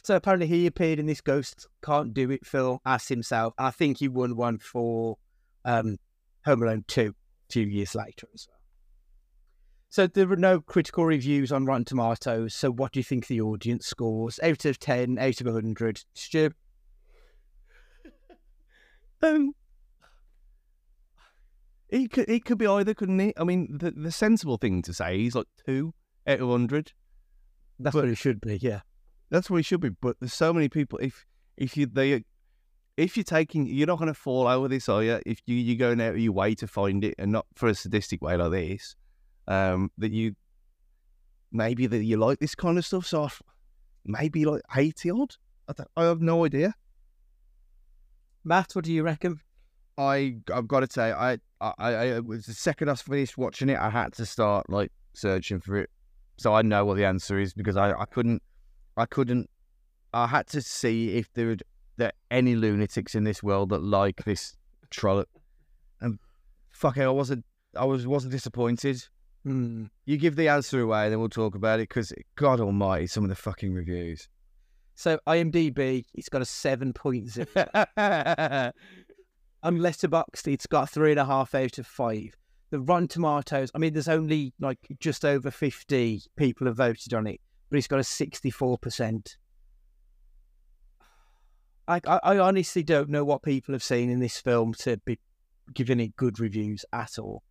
[0.04, 3.54] So apparently he appeared in this Ghost Can't Do It film as himself.
[3.58, 5.18] I think he won one for
[5.66, 5.98] um,
[6.46, 7.14] Home Alone 2
[7.50, 8.58] two years later as well.
[9.90, 12.54] So there were no critical reviews on Rotten Tomatoes.
[12.56, 14.40] So what do you think the audience scores?
[14.42, 16.04] Out of 10, out of 100?
[16.14, 16.52] Stu?
[19.24, 19.54] Um,
[21.90, 23.36] it could it could be either, couldn't it?
[23.38, 25.94] I mean, the the sensible thing to say is like two
[26.26, 26.94] out of hundred.
[27.78, 28.82] That's But- what it should be, yeah.
[29.32, 29.90] That's what it should be.
[29.90, 31.00] But there's so many people.
[31.00, 31.26] If
[31.58, 32.24] if you they
[32.98, 35.20] if you're taking, you're not going to fall out with this, are you?
[35.26, 37.74] If you you're going out of your way to find it, and not for a
[37.74, 38.96] sadistic way like this,
[39.48, 40.36] um, that you
[41.52, 43.08] maybe that you like this kind of stuff.
[43.08, 43.30] So I-
[44.06, 45.36] maybe like eighty odd.
[45.68, 46.76] I, don't, I have no idea.
[48.44, 49.40] Matt, what do you reckon?
[49.98, 53.70] I I've got to say I I, I it was the second I finished watching
[53.70, 55.90] it I had to start like searching for it
[56.38, 58.42] so I know what the answer is because I, I couldn't
[59.02, 59.50] I couldn't
[60.14, 61.64] I had to see if there would
[61.98, 64.56] there any lunatics in this world that like this
[64.90, 65.30] trollop
[66.00, 66.20] and
[66.72, 69.04] fuck it I wasn't I was wasn't disappointed
[69.44, 69.86] Hmm.
[70.06, 73.24] you give the answer away and then we'll talk about it because God Almighty some
[73.24, 74.28] of the fucking reviews
[74.94, 78.72] So IMDb, it's got a 7.0.
[79.64, 82.36] on Letterboxd, it's got three and a half out of five.
[82.70, 87.26] The Rotten Tomatoes, I mean, there's only like just over 50 people have voted on
[87.26, 89.38] it, but it's got a 64%.
[91.88, 95.18] I, I, I honestly don't know what people have seen in this film to be
[95.74, 97.44] giving it good reviews at all.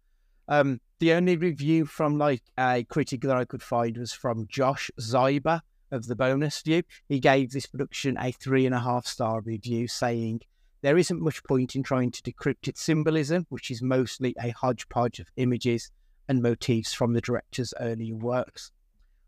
[0.46, 4.90] Um, the only review from like a critic that I could find was from Josh
[5.00, 6.83] Zyber of the Bonus View.
[7.09, 10.42] He gave this production a three and a half star review, saying
[10.83, 15.18] there isn't much point in trying to decrypt its symbolism, which is mostly a hodgepodge
[15.18, 15.90] of images
[16.28, 18.70] and motifs from the director's earlier works.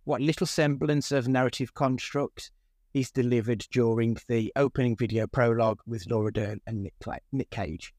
[0.04, 2.50] What little semblance of narrative construct
[2.92, 6.94] is delivered during the opening video prologue with Laura Dern and Nick,
[7.30, 7.94] Nick Cage.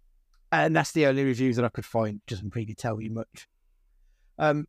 [0.51, 2.19] And that's the only reviews that I could find.
[2.27, 3.47] Doesn't really tell you much.
[4.37, 4.67] Um,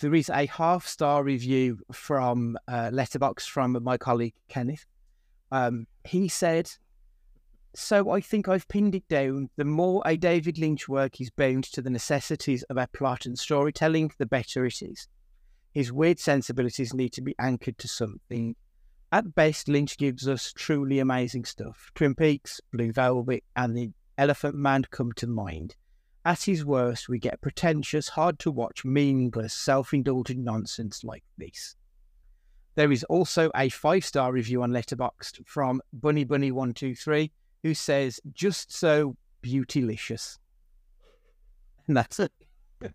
[0.00, 4.84] there is a half star review from uh, Letterboxd from my colleague Kenneth.
[5.50, 6.70] Um, he said,
[7.74, 9.48] "So I think I've pinned it down.
[9.56, 13.38] The more a David Lynch work is bound to the necessities of a plot and
[13.38, 15.08] storytelling, the better it is.
[15.76, 18.56] His weird sensibilities need to be anchored to something.
[19.12, 21.90] At best, Lynch gives us truly amazing stuff.
[21.94, 25.76] Twin Peaks, Blue Velvet, and The Elephant Man come to mind."
[26.24, 31.76] At his worst, we get pretentious, hard to watch, meaningless, self indulgent nonsense like this.
[32.74, 37.32] There is also a five star review on Letterboxd from Bunny Bunny One Two Three,
[37.62, 40.38] who says, "Just so beautylicious,"
[41.86, 42.32] and that's it.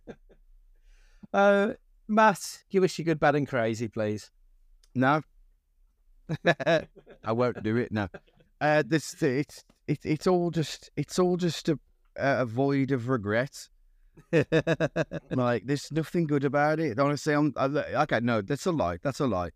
[1.32, 1.74] uh,
[2.12, 4.30] Matt, give us your good, bad, and crazy, please.
[4.94, 5.22] No,
[6.46, 7.92] I won't do it.
[7.92, 8.10] No,
[8.60, 11.80] uh, this it's it, it's all just it's all just a
[12.18, 13.70] a void of regret.
[15.32, 17.00] like there's nothing good about it.
[17.00, 17.68] Honestly, I'm I,
[18.04, 18.20] okay.
[18.20, 18.98] No, that's a lie.
[19.02, 19.52] That's a lie.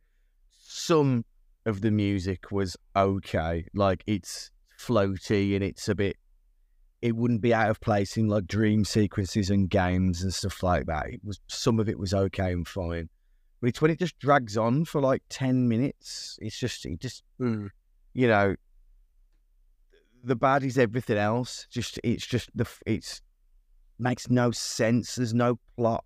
[0.61, 1.25] Some
[1.65, 3.65] of the music was okay.
[3.73, 6.15] Like it's floaty and it's a bit.
[7.05, 10.87] It wouldn't be out of place in like dream sequences and games and stuff like
[10.87, 11.05] that.
[11.05, 13.09] It was some of it was okay and fine.
[13.61, 16.39] But it's when it just drags on for like 10 minutes.
[16.41, 17.67] It's just, it just, Hmm.
[18.13, 18.55] you know,
[20.23, 21.67] the bad is everything else.
[21.69, 23.21] Just, it's just, the it's,
[23.99, 25.13] makes no sense.
[25.13, 26.03] There's no plot.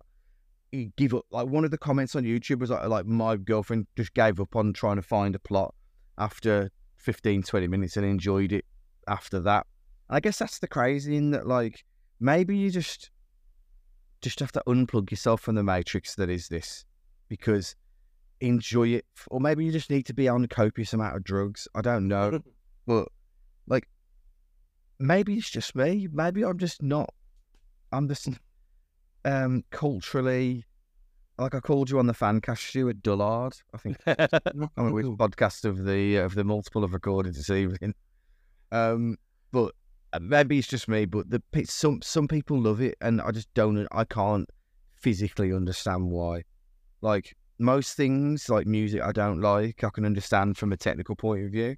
[0.70, 1.24] You give up.
[1.30, 4.54] Like one of the comments on YouTube was like, like my girlfriend just gave up
[4.54, 5.74] on trying to find a plot
[6.18, 8.66] after 15, 20 minutes and enjoyed it
[9.08, 9.66] after that.
[10.10, 11.84] I guess that's the crazy in that, like,
[12.18, 13.10] maybe you just,
[14.20, 16.84] just have to unplug yourself from the matrix that is this
[17.28, 17.76] because
[18.40, 21.68] enjoy it, or maybe you just need to be on a copious amount of drugs.
[21.74, 22.40] I don't know,
[22.86, 23.08] but
[23.66, 23.88] like
[24.98, 26.08] maybe it's just me.
[26.12, 27.12] Maybe I'm just not.
[27.92, 28.28] I'm just
[29.24, 30.64] um culturally.
[31.38, 33.54] Like I called you on the fan cast, Stuart Dullard.
[33.72, 34.16] I think I
[34.54, 37.94] mean, which podcast of the of the multiple of recorded this evening.
[38.72, 39.16] Um,
[39.52, 39.74] but
[40.20, 41.04] maybe it's just me.
[41.04, 43.86] But the some some people love it, and I just don't.
[43.92, 44.48] I can't
[44.94, 46.44] physically understand why.
[47.00, 49.84] Like most things, like music, I don't like.
[49.84, 51.76] I can understand from a technical point of view,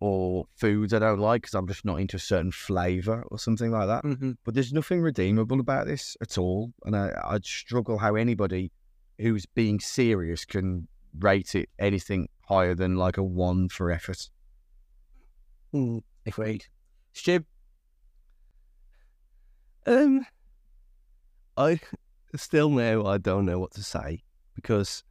[0.00, 3.70] or foods I don't like because I'm just not into a certain flavour or something
[3.70, 4.04] like that.
[4.04, 4.36] Mhm.
[4.44, 8.70] But there's nothing redeemable about this at all, and I, I'd struggle how anybody
[9.18, 10.86] who's being serious can
[11.18, 14.30] rate it anything higher than like a one for effort.
[15.74, 16.64] Mm, agreed.
[17.12, 17.44] Stu,
[19.88, 20.26] Um,
[21.56, 21.80] I
[22.36, 24.22] still now I don't know what to say
[24.54, 25.02] because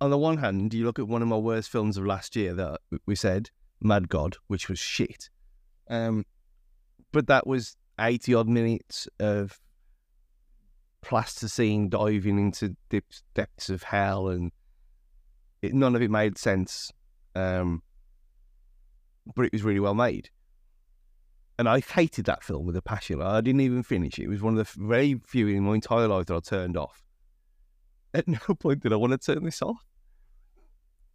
[0.00, 2.54] on the one hand, you look at one of my worst films of last year
[2.54, 3.50] that we said,
[3.82, 5.28] Mad God, which was shit.
[5.90, 6.24] Um,
[7.12, 9.60] but that was eighty odd minutes of
[11.02, 14.50] plasticine diving into deep depths of hell, and
[15.60, 16.90] it, none of it made sense.
[17.34, 17.82] Um,
[19.36, 20.30] but it was really well made
[21.62, 23.22] and I hated that film with a passion.
[23.22, 24.24] I didn't even finish it.
[24.24, 27.04] It was one of the very few in my entire life that I turned off.
[28.12, 29.86] At no point did I want to turn this off.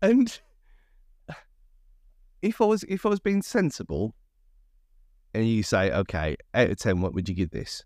[0.01, 0.39] And
[2.41, 4.15] if I was if I was being sensible,
[5.33, 7.83] and you say, okay, out of ten, what would you give this?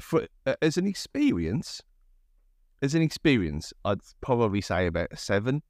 [0.00, 0.26] For
[0.62, 1.82] as an experience,
[2.80, 5.62] as an experience, I'd probably say about a seven.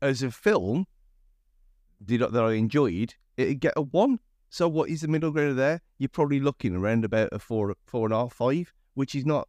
[0.00, 0.86] As a film,
[2.02, 4.18] did that I enjoyed, it'd get a one.
[4.50, 5.80] So what is the middle ground there?
[5.98, 9.48] You're probably looking around about a four, four and a half, five, which is not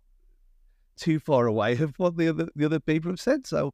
[0.96, 3.48] too far away of what the other the other people have said.
[3.48, 3.74] So,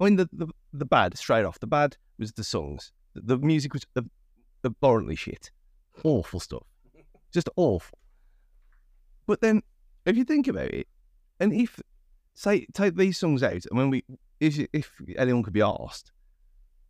[0.00, 2.92] I mean, the the, the bad straight off the bad was the songs.
[3.14, 3.84] The, the music was
[4.64, 5.50] abhorrently shit,
[6.02, 6.66] awful stuff,
[7.32, 7.98] just awful.
[9.26, 9.62] But then,
[10.06, 10.88] if you think about it,
[11.38, 11.78] and if
[12.34, 14.02] say take these songs out, and when we
[14.40, 16.10] if if anyone could be asked,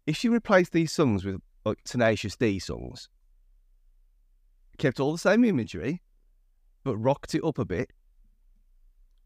[0.07, 3.09] if you replace these songs with like Tenacious D songs,
[4.79, 6.03] kept all the same imagery,
[6.85, 7.93] but rocked it up a bit,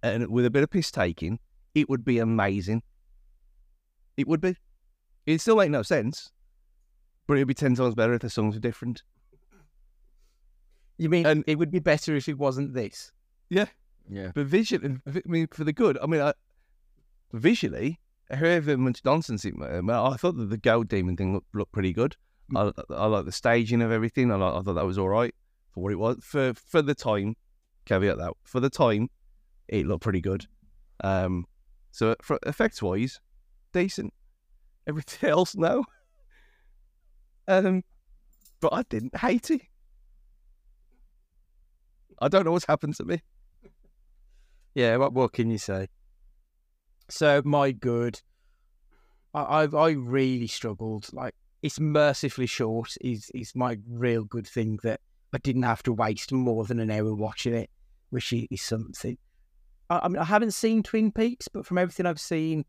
[0.03, 1.39] and with a bit of piss taking,
[1.75, 2.83] it would be amazing.
[4.17, 4.57] It would be.
[5.27, 6.31] It'd still make no sense,
[7.27, 9.03] but it'd be ten times better if the songs were different.
[10.99, 13.13] you mean And- it would be better if it wasn't this?
[13.49, 13.67] Yeah.
[14.09, 14.33] Yeah.
[14.35, 15.97] But visually, I mean, for the good.
[16.03, 16.35] I mean, I,
[17.33, 19.55] visually, however much nonsense it.
[19.63, 22.17] I, mean, I thought that the gold demon thing looked, looked pretty good.
[22.53, 22.75] Mm.
[22.91, 24.31] I, I like the staging of everything.
[24.33, 25.35] I, like, I thought that was all right
[25.73, 27.37] for what it was for for the time.
[27.87, 29.09] Caveat that for the time,
[29.69, 30.47] it looked pretty good.
[31.03, 31.47] Um,
[31.91, 33.21] so for effects wise,
[33.73, 34.13] decent.
[34.87, 35.85] Everything else, no.
[37.49, 37.83] Um,
[38.61, 39.63] but I didn't hate it.
[42.21, 43.23] I don't know what's happened to me.
[44.75, 45.89] Yeah, what what can you say?
[47.09, 48.21] So my good,
[49.35, 51.13] I I, I really struggled.
[51.13, 52.95] Like it's mercifully short.
[53.01, 55.01] Is is my real good thing that
[55.33, 57.71] I didn't have to waste more than an hour watching it,
[58.11, 59.17] which is something.
[59.89, 62.65] I, I mean, I haven't seen Twin Peaks, but from everything I've seen,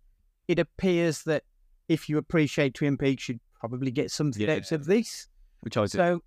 [0.47, 1.43] it appears that
[1.88, 4.56] if you appreciate Twin Peaks, you'd probably get something Yeah.
[4.56, 5.28] out of this.
[5.62, 5.91] Which I did.
[5.91, 6.24] So,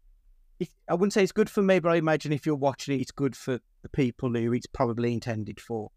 [0.60, 3.00] it, I wouldn't say it's good for me, but I imagine if you're watching it,
[3.02, 5.90] it's good for the people who it's probably intended for.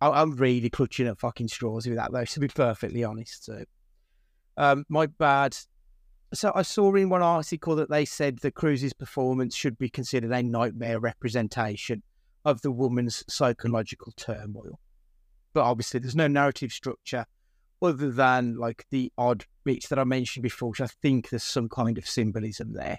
[0.00, 3.44] I, I'm really clutching at fucking straws with that, though, to be perfectly honest.
[3.44, 3.64] So,
[4.56, 5.56] um, my bad.
[6.34, 10.32] So, I saw in one article that they said that Cruise's performance should be considered
[10.32, 12.02] a nightmare representation
[12.44, 14.80] of the woman's psychological turmoil.
[15.52, 17.26] But obviously, there's no narrative structure
[17.82, 21.68] other than like the odd bits that I mentioned before, which I think there's some
[21.68, 22.98] kind of symbolism there.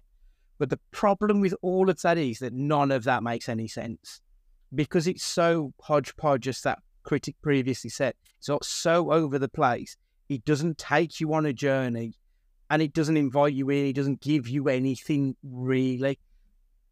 [0.60, 4.22] But the problem with all of that is that none of that makes any sense
[4.76, 8.14] because it's so hodgepodge, as that critic previously said.
[8.38, 9.98] It's not so over the place.
[10.30, 12.14] It doesn't take you on a journey
[12.74, 13.86] and it doesn't invite you in.
[13.86, 16.18] It doesn't give you anything really.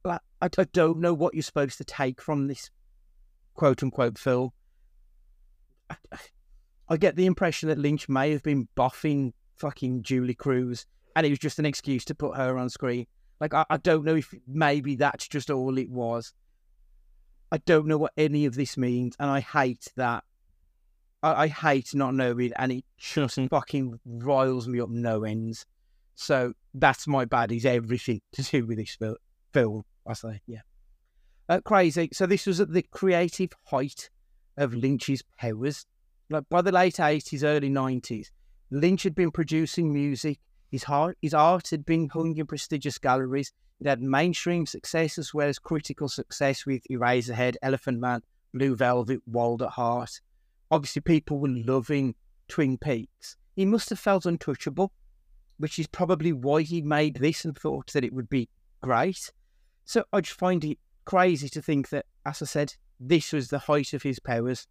[0.06, 2.70] Like, I, I don't know what you're supposed to take from this
[3.56, 4.52] quote unquote film.
[5.89, 5.96] I,
[6.88, 11.32] I get the impression that Lynch may have been boffing fucking Julee Cruise and it
[11.32, 13.08] was just an excuse to put her on screen.
[13.39, 16.32] Like, I, I don't know if maybe that's just all it was.
[17.52, 20.26] I don't know what any of this means, and I hate that.
[21.24, 25.65] I, I hate not knowing, and it just fucking riles me up no ends.
[26.15, 27.52] So that's my bad.
[27.52, 28.97] Is everything to do with this
[29.54, 29.84] film?
[30.08, 30.62] I say, yeah.
[31.50, 32.10] Uh, crazy.
[32.13, 34.10] So this was at the creative height
[34.58, 35.86] of Lynch's powers.
[36.29, 38.31] Like by the late eighties, early nineties,
[38.69, 40.40] Lynch had been producing music.
[40.71, 43.52] His heart, his art had been hung in prestigious galleries.
[43.81, 48.21] It had mainstream success as well as critical success with Eraserhead, Elephant Man,
[48.54, 50.21] Blue Velvet, Wild at Heart.
[50.69, 52.15] Obviously, people were loving
[52.48, 53.36] Twin Peaks.
[53.56, 54.94] He must have felt untouchable,
[55.62, 58.50] which is probably why he made this and thought that it would be
[58.82, 59.32] great.
[59.86, 63.60] So I just find it crazy to think that, as I said, this was the
[63.60, 64.68] height of his powers,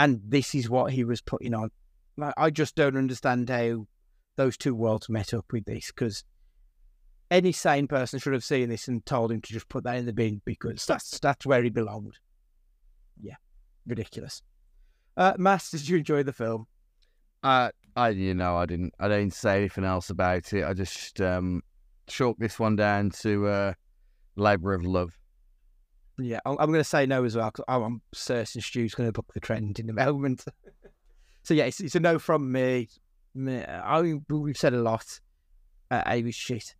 [0.00, 1.70] and this is what he was putting on.
[2.16, 3.86] Like, I just don't understand how
[4.36, 6.24] those two worlds met up with this because
[7.30, 10.06] any sane person should have seen this and told him to just put that in
[10.06, 12.18] the bin because that's that's where he belonged.
[13.20, 13.36] Yeah,
[13.86, 14.42] ridiculous.
[15.16, 16.66] Uh, Mass, did you enjoy the film?
[17.44, 20.64] Uh, I you know I didn't I didn't say anything else about it.
[20.64, 21.62] I just um
[22.06, 23.72] chalked this one down to uh,
[24.36, 25.18] labour of love.
[26.18, 29.12] Yeah, I'm, I'm going to say no as well because I'm certain Stu's going to
[29.12, 30.44] book the trend in a moment.
[31.42, 32.88] so yeah, it's, it's a no from me.
[33.34, 35.20] Me- I mean, we've said a lot.
[35.90, 36.74] Uh, I was shit.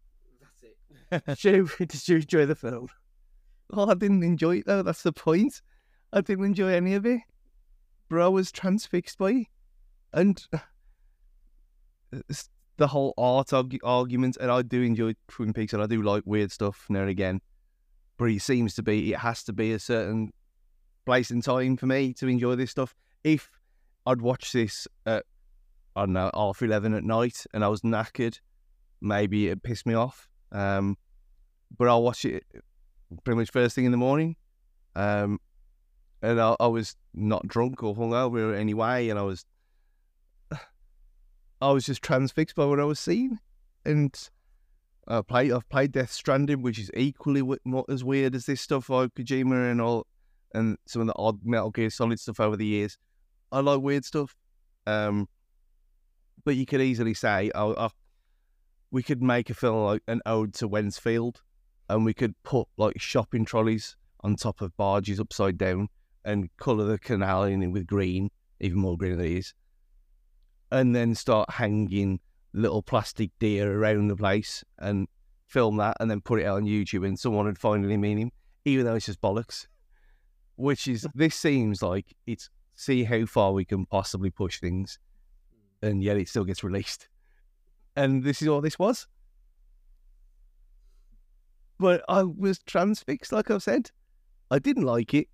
[1.10, 1.38] That's it.
[1.38, 2.88] Stu, did you enjoy the film?
[3.72, 4.82] Oh, I didn't enjoy it though.
[4.82, 5.62] That's the point.
[6.12, 7.22] I didn't enjoy any of it.
[8.08, 9.46] Bro, was transfixed by it.
[10.12, 10.62] And it's
[12.76, 16.22] the whole art argu- argument, and I do enjoy Twin Peaks, and I do like
[16.26, 17.40] weird stuff now and again.
[18.18, 20.32] But it seems to be, it has to be a certain
[21.04, 22.94] place and time for me to enjoy this stuff.
[23.24, 23.50] If
[24.06, 25.24] I'd watch this at,
[25.96, 28.38] I don't know, half 11 at night and I was knackered,
[29.00, 30.28] maybe it'd piss me off.
[30.50, 30.96] Um,
[31.76, 32.44] but I'll watch it
[33.24, 34.36] pretty much first thing in the morning.
[34.94, 35.40] Um,
[36.20, 39.44] and I, I was not drunk or hungover anyway, and I was,
[41.62, 43.38] I was just transfixed by what I was seeing.
[43.84, 44.12] And
[45.06, 48.90] I played, I've played Death Stranding, which is equally not as weird as this stuff
[48.90, 50.08] like Kojima and all,
[50.52, 52.98] and some of the odd Metal Gear Solid stuff over the years.
[53.52, 54.34] I like weird stuff,
[54.88, 55.28] um,
[56.44, 57.90] but you could easily say, oh,
[58.90, 61.36] we could make a film like an ode to Wednesfield,
[61.88, 65.88] and we could put like shopping trolleys on top of barges upside down
[66.24, 69.54] and colour the canal in with green, even more green than it is,
[70.72, 72.18] and then start hanging
[72.54, 75.06] little plastic deer around the place and
[75.46, 78.32] film that and then put it out on YouTube and someone would finally meet him,
[78.64, 79.66] even though it's just bollocks.
[80.56, 84.98] Which is, this seems like it's see how far we can possibly push things
[85.82, 87.06] and yet it still gets released.
[87.94, 89.06] And this is all this was.
[91.78, 93.90] But I was transfixed, like I've said.
[94.50, 95.28] I didn't like it,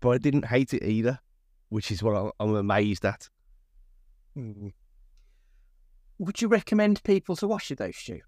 [0.00, 1.18] but I didn't hate it either,
[1.70, 3.30] which is what I'm amazed at.
[6.18, 8.20] Would you recommend people to watch it though, Stu?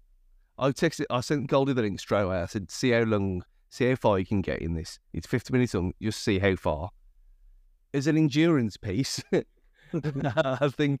[0.57, 2.41] I texted, I sent Goldie the link straight away.
[2.41, 4.99] I said, see how long, see how far you can get in this.
[5.13, 6.89] It's 50 minutes long, just see how far.
[7.93, 9.23] As an endurance piece,
[9.93, 10.99] I think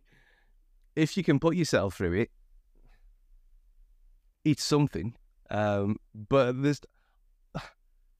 [0.95, 2.31] if you can put yourself through it,
[4.45, 5.15] it's something.
[5.51, 6.81] Um, but there's,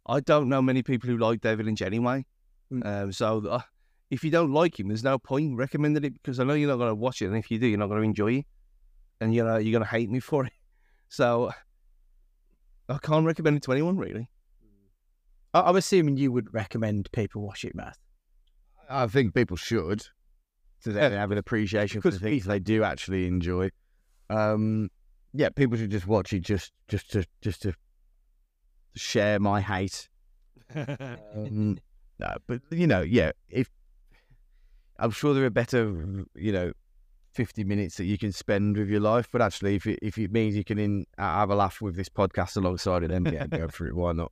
[0.05, 2.25] I don't know many people who like David Lynch anyway.
[2.83, 3.61] Um, so uh,
[4.09, 6.77] if you don't like him, there's no point recommending it because I know you're not
[6.77, 8.45] going to watch it, and if you do, you're not going to enjoy it,
[9.21, 10.53] and you know you're going to hate me for it.
[11.09, 11.51] So
[12.87, 14.29] I can't recommend it to anyone really.
[15.53, 17.97] I- I'm assuming you would recommend people watch it, Matt.
[18.89, 20.03] I think people should
[20.83, 23.69] to then have an appreciation for the things they do actually enjoy.
[24.29, 24.89] Um,
[25.33, 27.73] yeah, people should just watch it just just to just to
[28.95, 30.09] share my hate.
[30.75, 31.79] Um,
[32.19, 33.69] no, but you know, yeah, if
[34.99, 36.73] I'm sure there are better, you know,
[37.33, 40.31] 50 minutes that you can spend with your life, but actually, if it, if it
[40.31, 43.67] means you can in, have a laugh with this podcast alongside it, then yeah, go
[43.67, 43.95] for it.
[43.95, 44.31] Why not?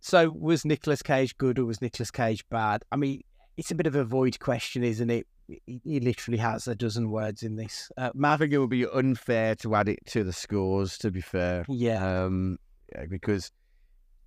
[0.00, 2.84] So was Nicolas Cage good or was Nicolas Cage bad?
[2.92, 3.22] I mean,
[3.56, 5.26] it's a bit of a void question, isn't it?
[5.46, 7.90] He, he literally has a dozen words in this.
[7.96, 10.98] Uh, I think it would be unfair to add it to the scores.
[10.98, 12.58] To be fair, yeah, um,
[12.94, 13.50] yeah, because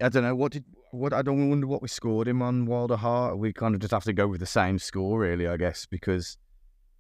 [0.02, 2.92] I don't know what did what I don't wonder what we scored him on Wild
[2.92, 3.38] at Heart.
[3.40, 6.38] We kind of just have to go with the same score, really, I guess, because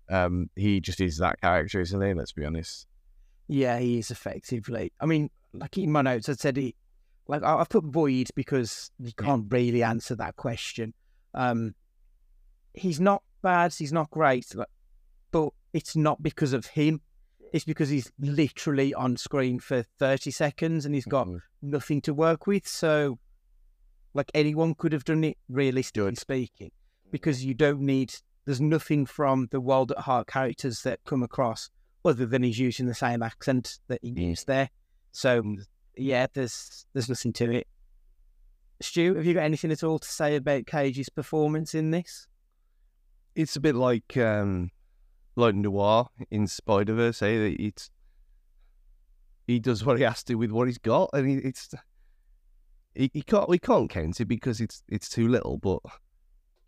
[0.09, 2.13] um, he just is that character, isn't he?
[2.13, 2.87] Let's be honest.
[3.47, 4.91] yeah, he is effectively.
[4.99, 6.75] I mean, like in my notes, I said he,
[7.27, 10.93] like I- I've put void because you can't really answer that question.
[11.33, 11.75] Um,
[12.73, 14.53] he's not bad, he's not great,
[15.31, 17.01] but it's not because of him.
[17.53, 21.41] It's because he's literally on screen for 30 seconds and he's got Mhm.
[21.61, 22.67] nothing to work with.
[22.67, 23.19] So,
[24.13, 26.17] like anyone could have done it, realistically Good.
[26.19, 26.71] speaking,
[27.11, 28.15] because you don't need.
[28.45, 31.69] There's nothing from the Wild at Heart characters that come across
[32.05, 34.29] other than he's using the same accent that he Mm.
[34.29, 34.69] used there.
[35.11, 35.55] So,
[35.95, 37.67] yeah, there's there's nothing to it.
[38.81, 42.27] Stu, have you got anything at all to say about Cage's performance in this?
[43.35, 44.71] It's a bit like um,
[45.37, 47.21] like Noir in Spider Verse.
[47.21, 47.55] Eh?
[47.59, 47.89] It's
[49.45, 51.73] he does what he has to with what he's got, and he, it's
[52.93, 55.57] he, he can't we can't count it because it's it's too little.
[55.57, 55.79] But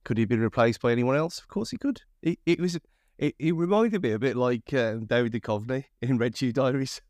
[0.05, 1.39] could he be replaced by anyone else?
[1.39, 2.01] Of course he could.
[2.21, 2.79] It, it was
[3.17, 7.01] it, it reminded me a bit like um, David Duchovny in Red Shoe Diaries.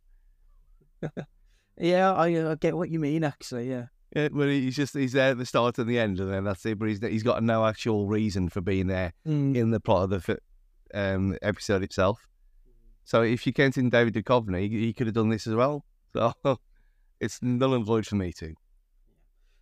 [1.78, 3.24] Yeah, I, I get what you mean.
[3.24, 3.86] Actually, yeah.
[4.16, 6.66] Yeah, where he's just he's there at the start and the end, and then that's
[6.66, 6.80] it.
[6.80, 9.56] But he's he's got no actual reason for being there Mm.
[9.56, 10.40] in the plot of the
[10.94, 12.20] um, episode itself.
[13.04, 15.86] So if you count in David Duchovny, he, he could have done this as well.
[16.44, 16.58] So
[17.20, 18.56] it's null and void for me too.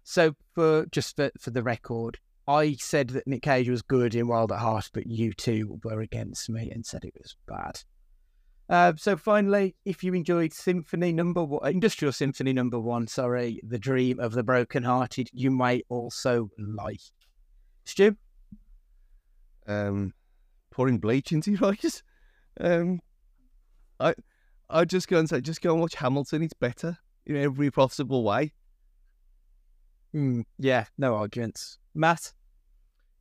[0.03, 4.27] So for just for, for the record, I said that Nick Cage was good in
[4.27, 7.81] Wild at Heart, but you two were against me and said it was bad.
[8.69, 13.79] Uh, so finally, if you enjoyed Symphony Number One, Industrial Symphony Number One, sorry, The
[13.79, 17.01] Dream of the Broken-Hearted, you may also like.
[17.85, 18.17] Stu,
[19.67, 20.13] Um,
[20.77, 22.03] pouring bleach into your eyes.
[22.61, 22.99] Um,
[23.99, 24.13] I
[24.69, 26.43] I just go and say, just go and watch Hamilton.
[26.43, 28.53] It's better in every possible way.
[30.13, 31.79] Hmm, yeah, no arguments.
[31.95, 32.31] Matt,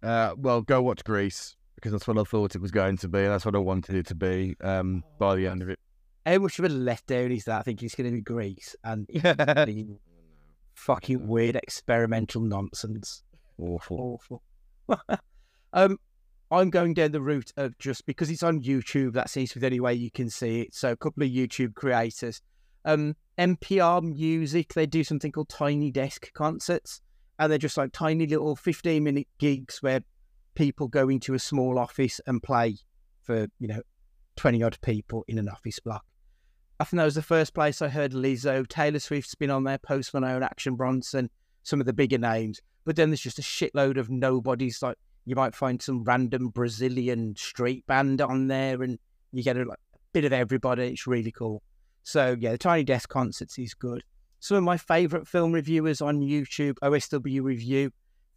[0.02, 3.20] Uh, well, go watch Grease because that's what I thought it was going to be,
[3.20, 4.54] and that's what I wanted it to be.
[4.60, 5.78] Um, by the end of it,
[6.26, 7.60] how much of a letdown is that?
[7.60, 9.06] I think it's going to be Grease and
[9.66, 9.86] be
[10.74, 13.22] fucking weird experimental nonsense.
[13.58, 14.20] awful.
[14.20, 14.42] awful.
[15.72, 15.98] um,
[16.50, 19.14] I'm going down the route of just because it's on YouTube.
[19.14, 20.74] That seems to be the only way you can see it.
[20.74, 22.40] So a couple of YouTube creators,
[22.84, 27.00] um, NPR Music, they do something called Tiny Desk concerts,
[27.38, 30.00] and they're just like tiny little 15 minute gigs where
[30.54, 32.76] people go into a small office and play
[33.22, 33.82] for you know
[34.36, 36.04] 20 odd people in an office block.
[36.78, 38.66] I think that was the first place I heard Lizzo.
[38.68, 41.30] Taylor Swift's been on there, Post Malone, Action Bronson,
[41.62, 42.60] some of the bigger names.
[42.84, 44.82] But then there's just a shitload of nobodies.
[44.82, 48.98] Like you might find some random Brazilian street band on there, and
[49.32, 49.76] you get a, a
[50.12, 50.84] bit of everybody.
[50.84, 51.62] It's really cool.
[52.04, 54.02] So yeah, the Tiny Desk concerts is good.
[54.38, 57.90] Some of my favourite film reviewers on YouTube: OSW Review,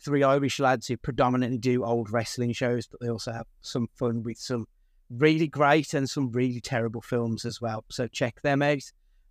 [0.04, 4.24] three Irish lads who predominantly do old wrestling shows, but they also have some fun
[4.24, 4.66] with some
[5.12, 7.86] really great and some really terrible films as well.
[7.90, 8.84] So check them out.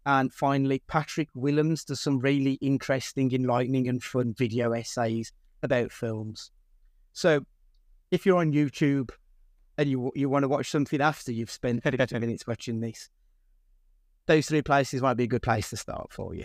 [0.07, 5.33] And finally, Patrick Willems does some really interesting, enlightening, and fun video essays
[5.63, 6.51] about films.
[7.19, 7.41] So
[8.13, 9.11] if you're on YouTube
[9.77, 13.11] and you you want to watch something after you've spent 50 minutes watching this,
[14.27, 16.45] those three places might be a good place to start for you.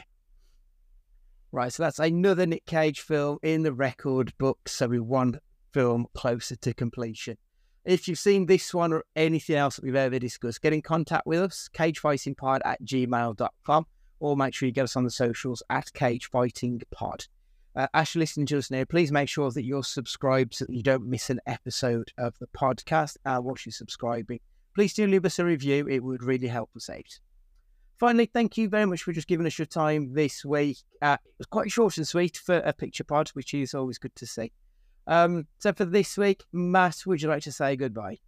[1.51, 4.67] Right, so that's another Nick Cage film in the record book.
[4.67, 5.39] So we're one
[5.73, 7.37] film closer to completion.
[7.85, 11.27] If you've seen this one or anything else that we've ever discussed, get in contact
[11.27, 13.85] with us, cagefightingpod at gmail.com,
[14.19, 17.27] or make sure you get us on the socials at cagefightingpod.
[17.75, 20.75] Uh, as you're listening to us now, please make sure that you're subscribed so that
[20.75, 23.17] you don't miss an episode of the podcast.
[23.25, 24.39] Uh, once you're subscribing,
[24.75, 25.87] please do leave us a review.
[25.87, 27.19] It would really help us out.
[27.99, 30.77] Finally, thank you very much for just giving us your time this week.
[31.01, 34.15] Uh, it was quite short and sweet for a picture pod, which is always good
[34.15, 34.51] to see.
[35.07, 38.19] Um, so for this week, Matt, would you like to say goodbye?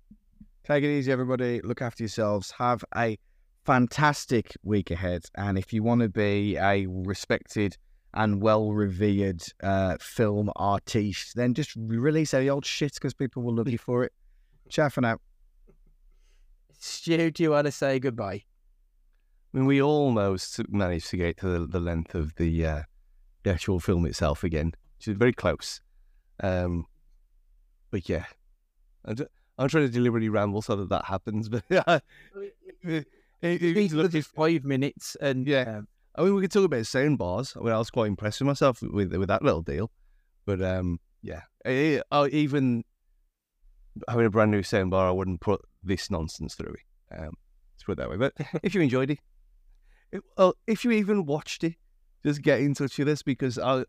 [0.65, 1.61] Take it easy, everybody.
[1.61, 2.51] Look after yourselves.
[2.57, 3.19] Have a
[3.65, 5.25] fantastic week ahead.
[5.35, 7.77] And if you want to be a respected
[8.15, 13.53] and well revered uh, film artiste, then just release any old shit because people will
[13.53, 14.13] love you for it.
[14.69, 15.17] Ciao for now.
[16.79, 18.43] Stu, do you want to say goodbye?
[19.53, 22.81] I mean, we almost managed to get to the, the length of the uh,
[23.43, 25.81] the actual film itself again, which is very close.
[26.41, 26.85] Um,
[27.91, 28.25] but yeah,
[29.05, 31.47] I'm, ju- I'm trying to deliberately ramble so that that happens.
[31.49, 32.03] But it,
[32.83, 33.07] it,
[33.41, 35.77] it, These look, are five minutes, and Yeah.
[35.77, 35.87] um,
[36.17, 37.53] I mean, we could talk about sound bars.
[37.55, 39.91] I mean, I was quite impressed with myself with with that little deal.
[40.45, 42.83] But um, yeah, even
[44.07, 47.17] having a brand new sound bar, I wouldn't put this nonsense through it.
[47.17, 47.31] Um,
[47.73, 48.17] let's put it that way.
[48.17, 49.19] But if you enjoyed it,
[50.11, 51.75] it- well, if you even watched it,
[52.25, 53.83] just get in touch with us because I.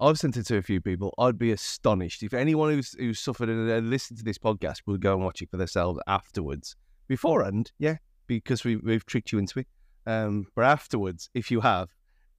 [0.00, 1.14] I've sent it to a few people.
[1.18, 5.00] I'd be astonished if anyone who's who's suffered and uh, listened to this podcast would
[5.00, 6.74] go and watch it for themselves afterwards.
[7.06, 9.68] Beforehand, yeah, because we we've tricked you into it.
[10.06, 11.88] Um, but afterwards, if you have,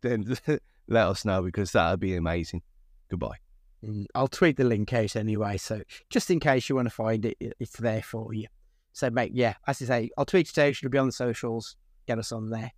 [0.01, 0.38] then
[0.88, 2.61] let us know because that'd be amazing.
[3.09, 3.38] Goodbye.
[3.84, 5.57] Mm, I'll tweet the link out anyway.
[5.57, 8.47] So just in case you want to find it, it- it's there for you.
[8.93, 10.70] So mate, yeah, as I say, I'll tweet it out.
[10.70, 11.76] It'll be on the socials.
[12.07, 12.72] Get us on there.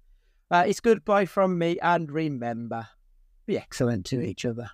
[0.50, 2.88] Uh, it's goodbye from me, and remember,
[3.46, 4.70] be excellent to each other.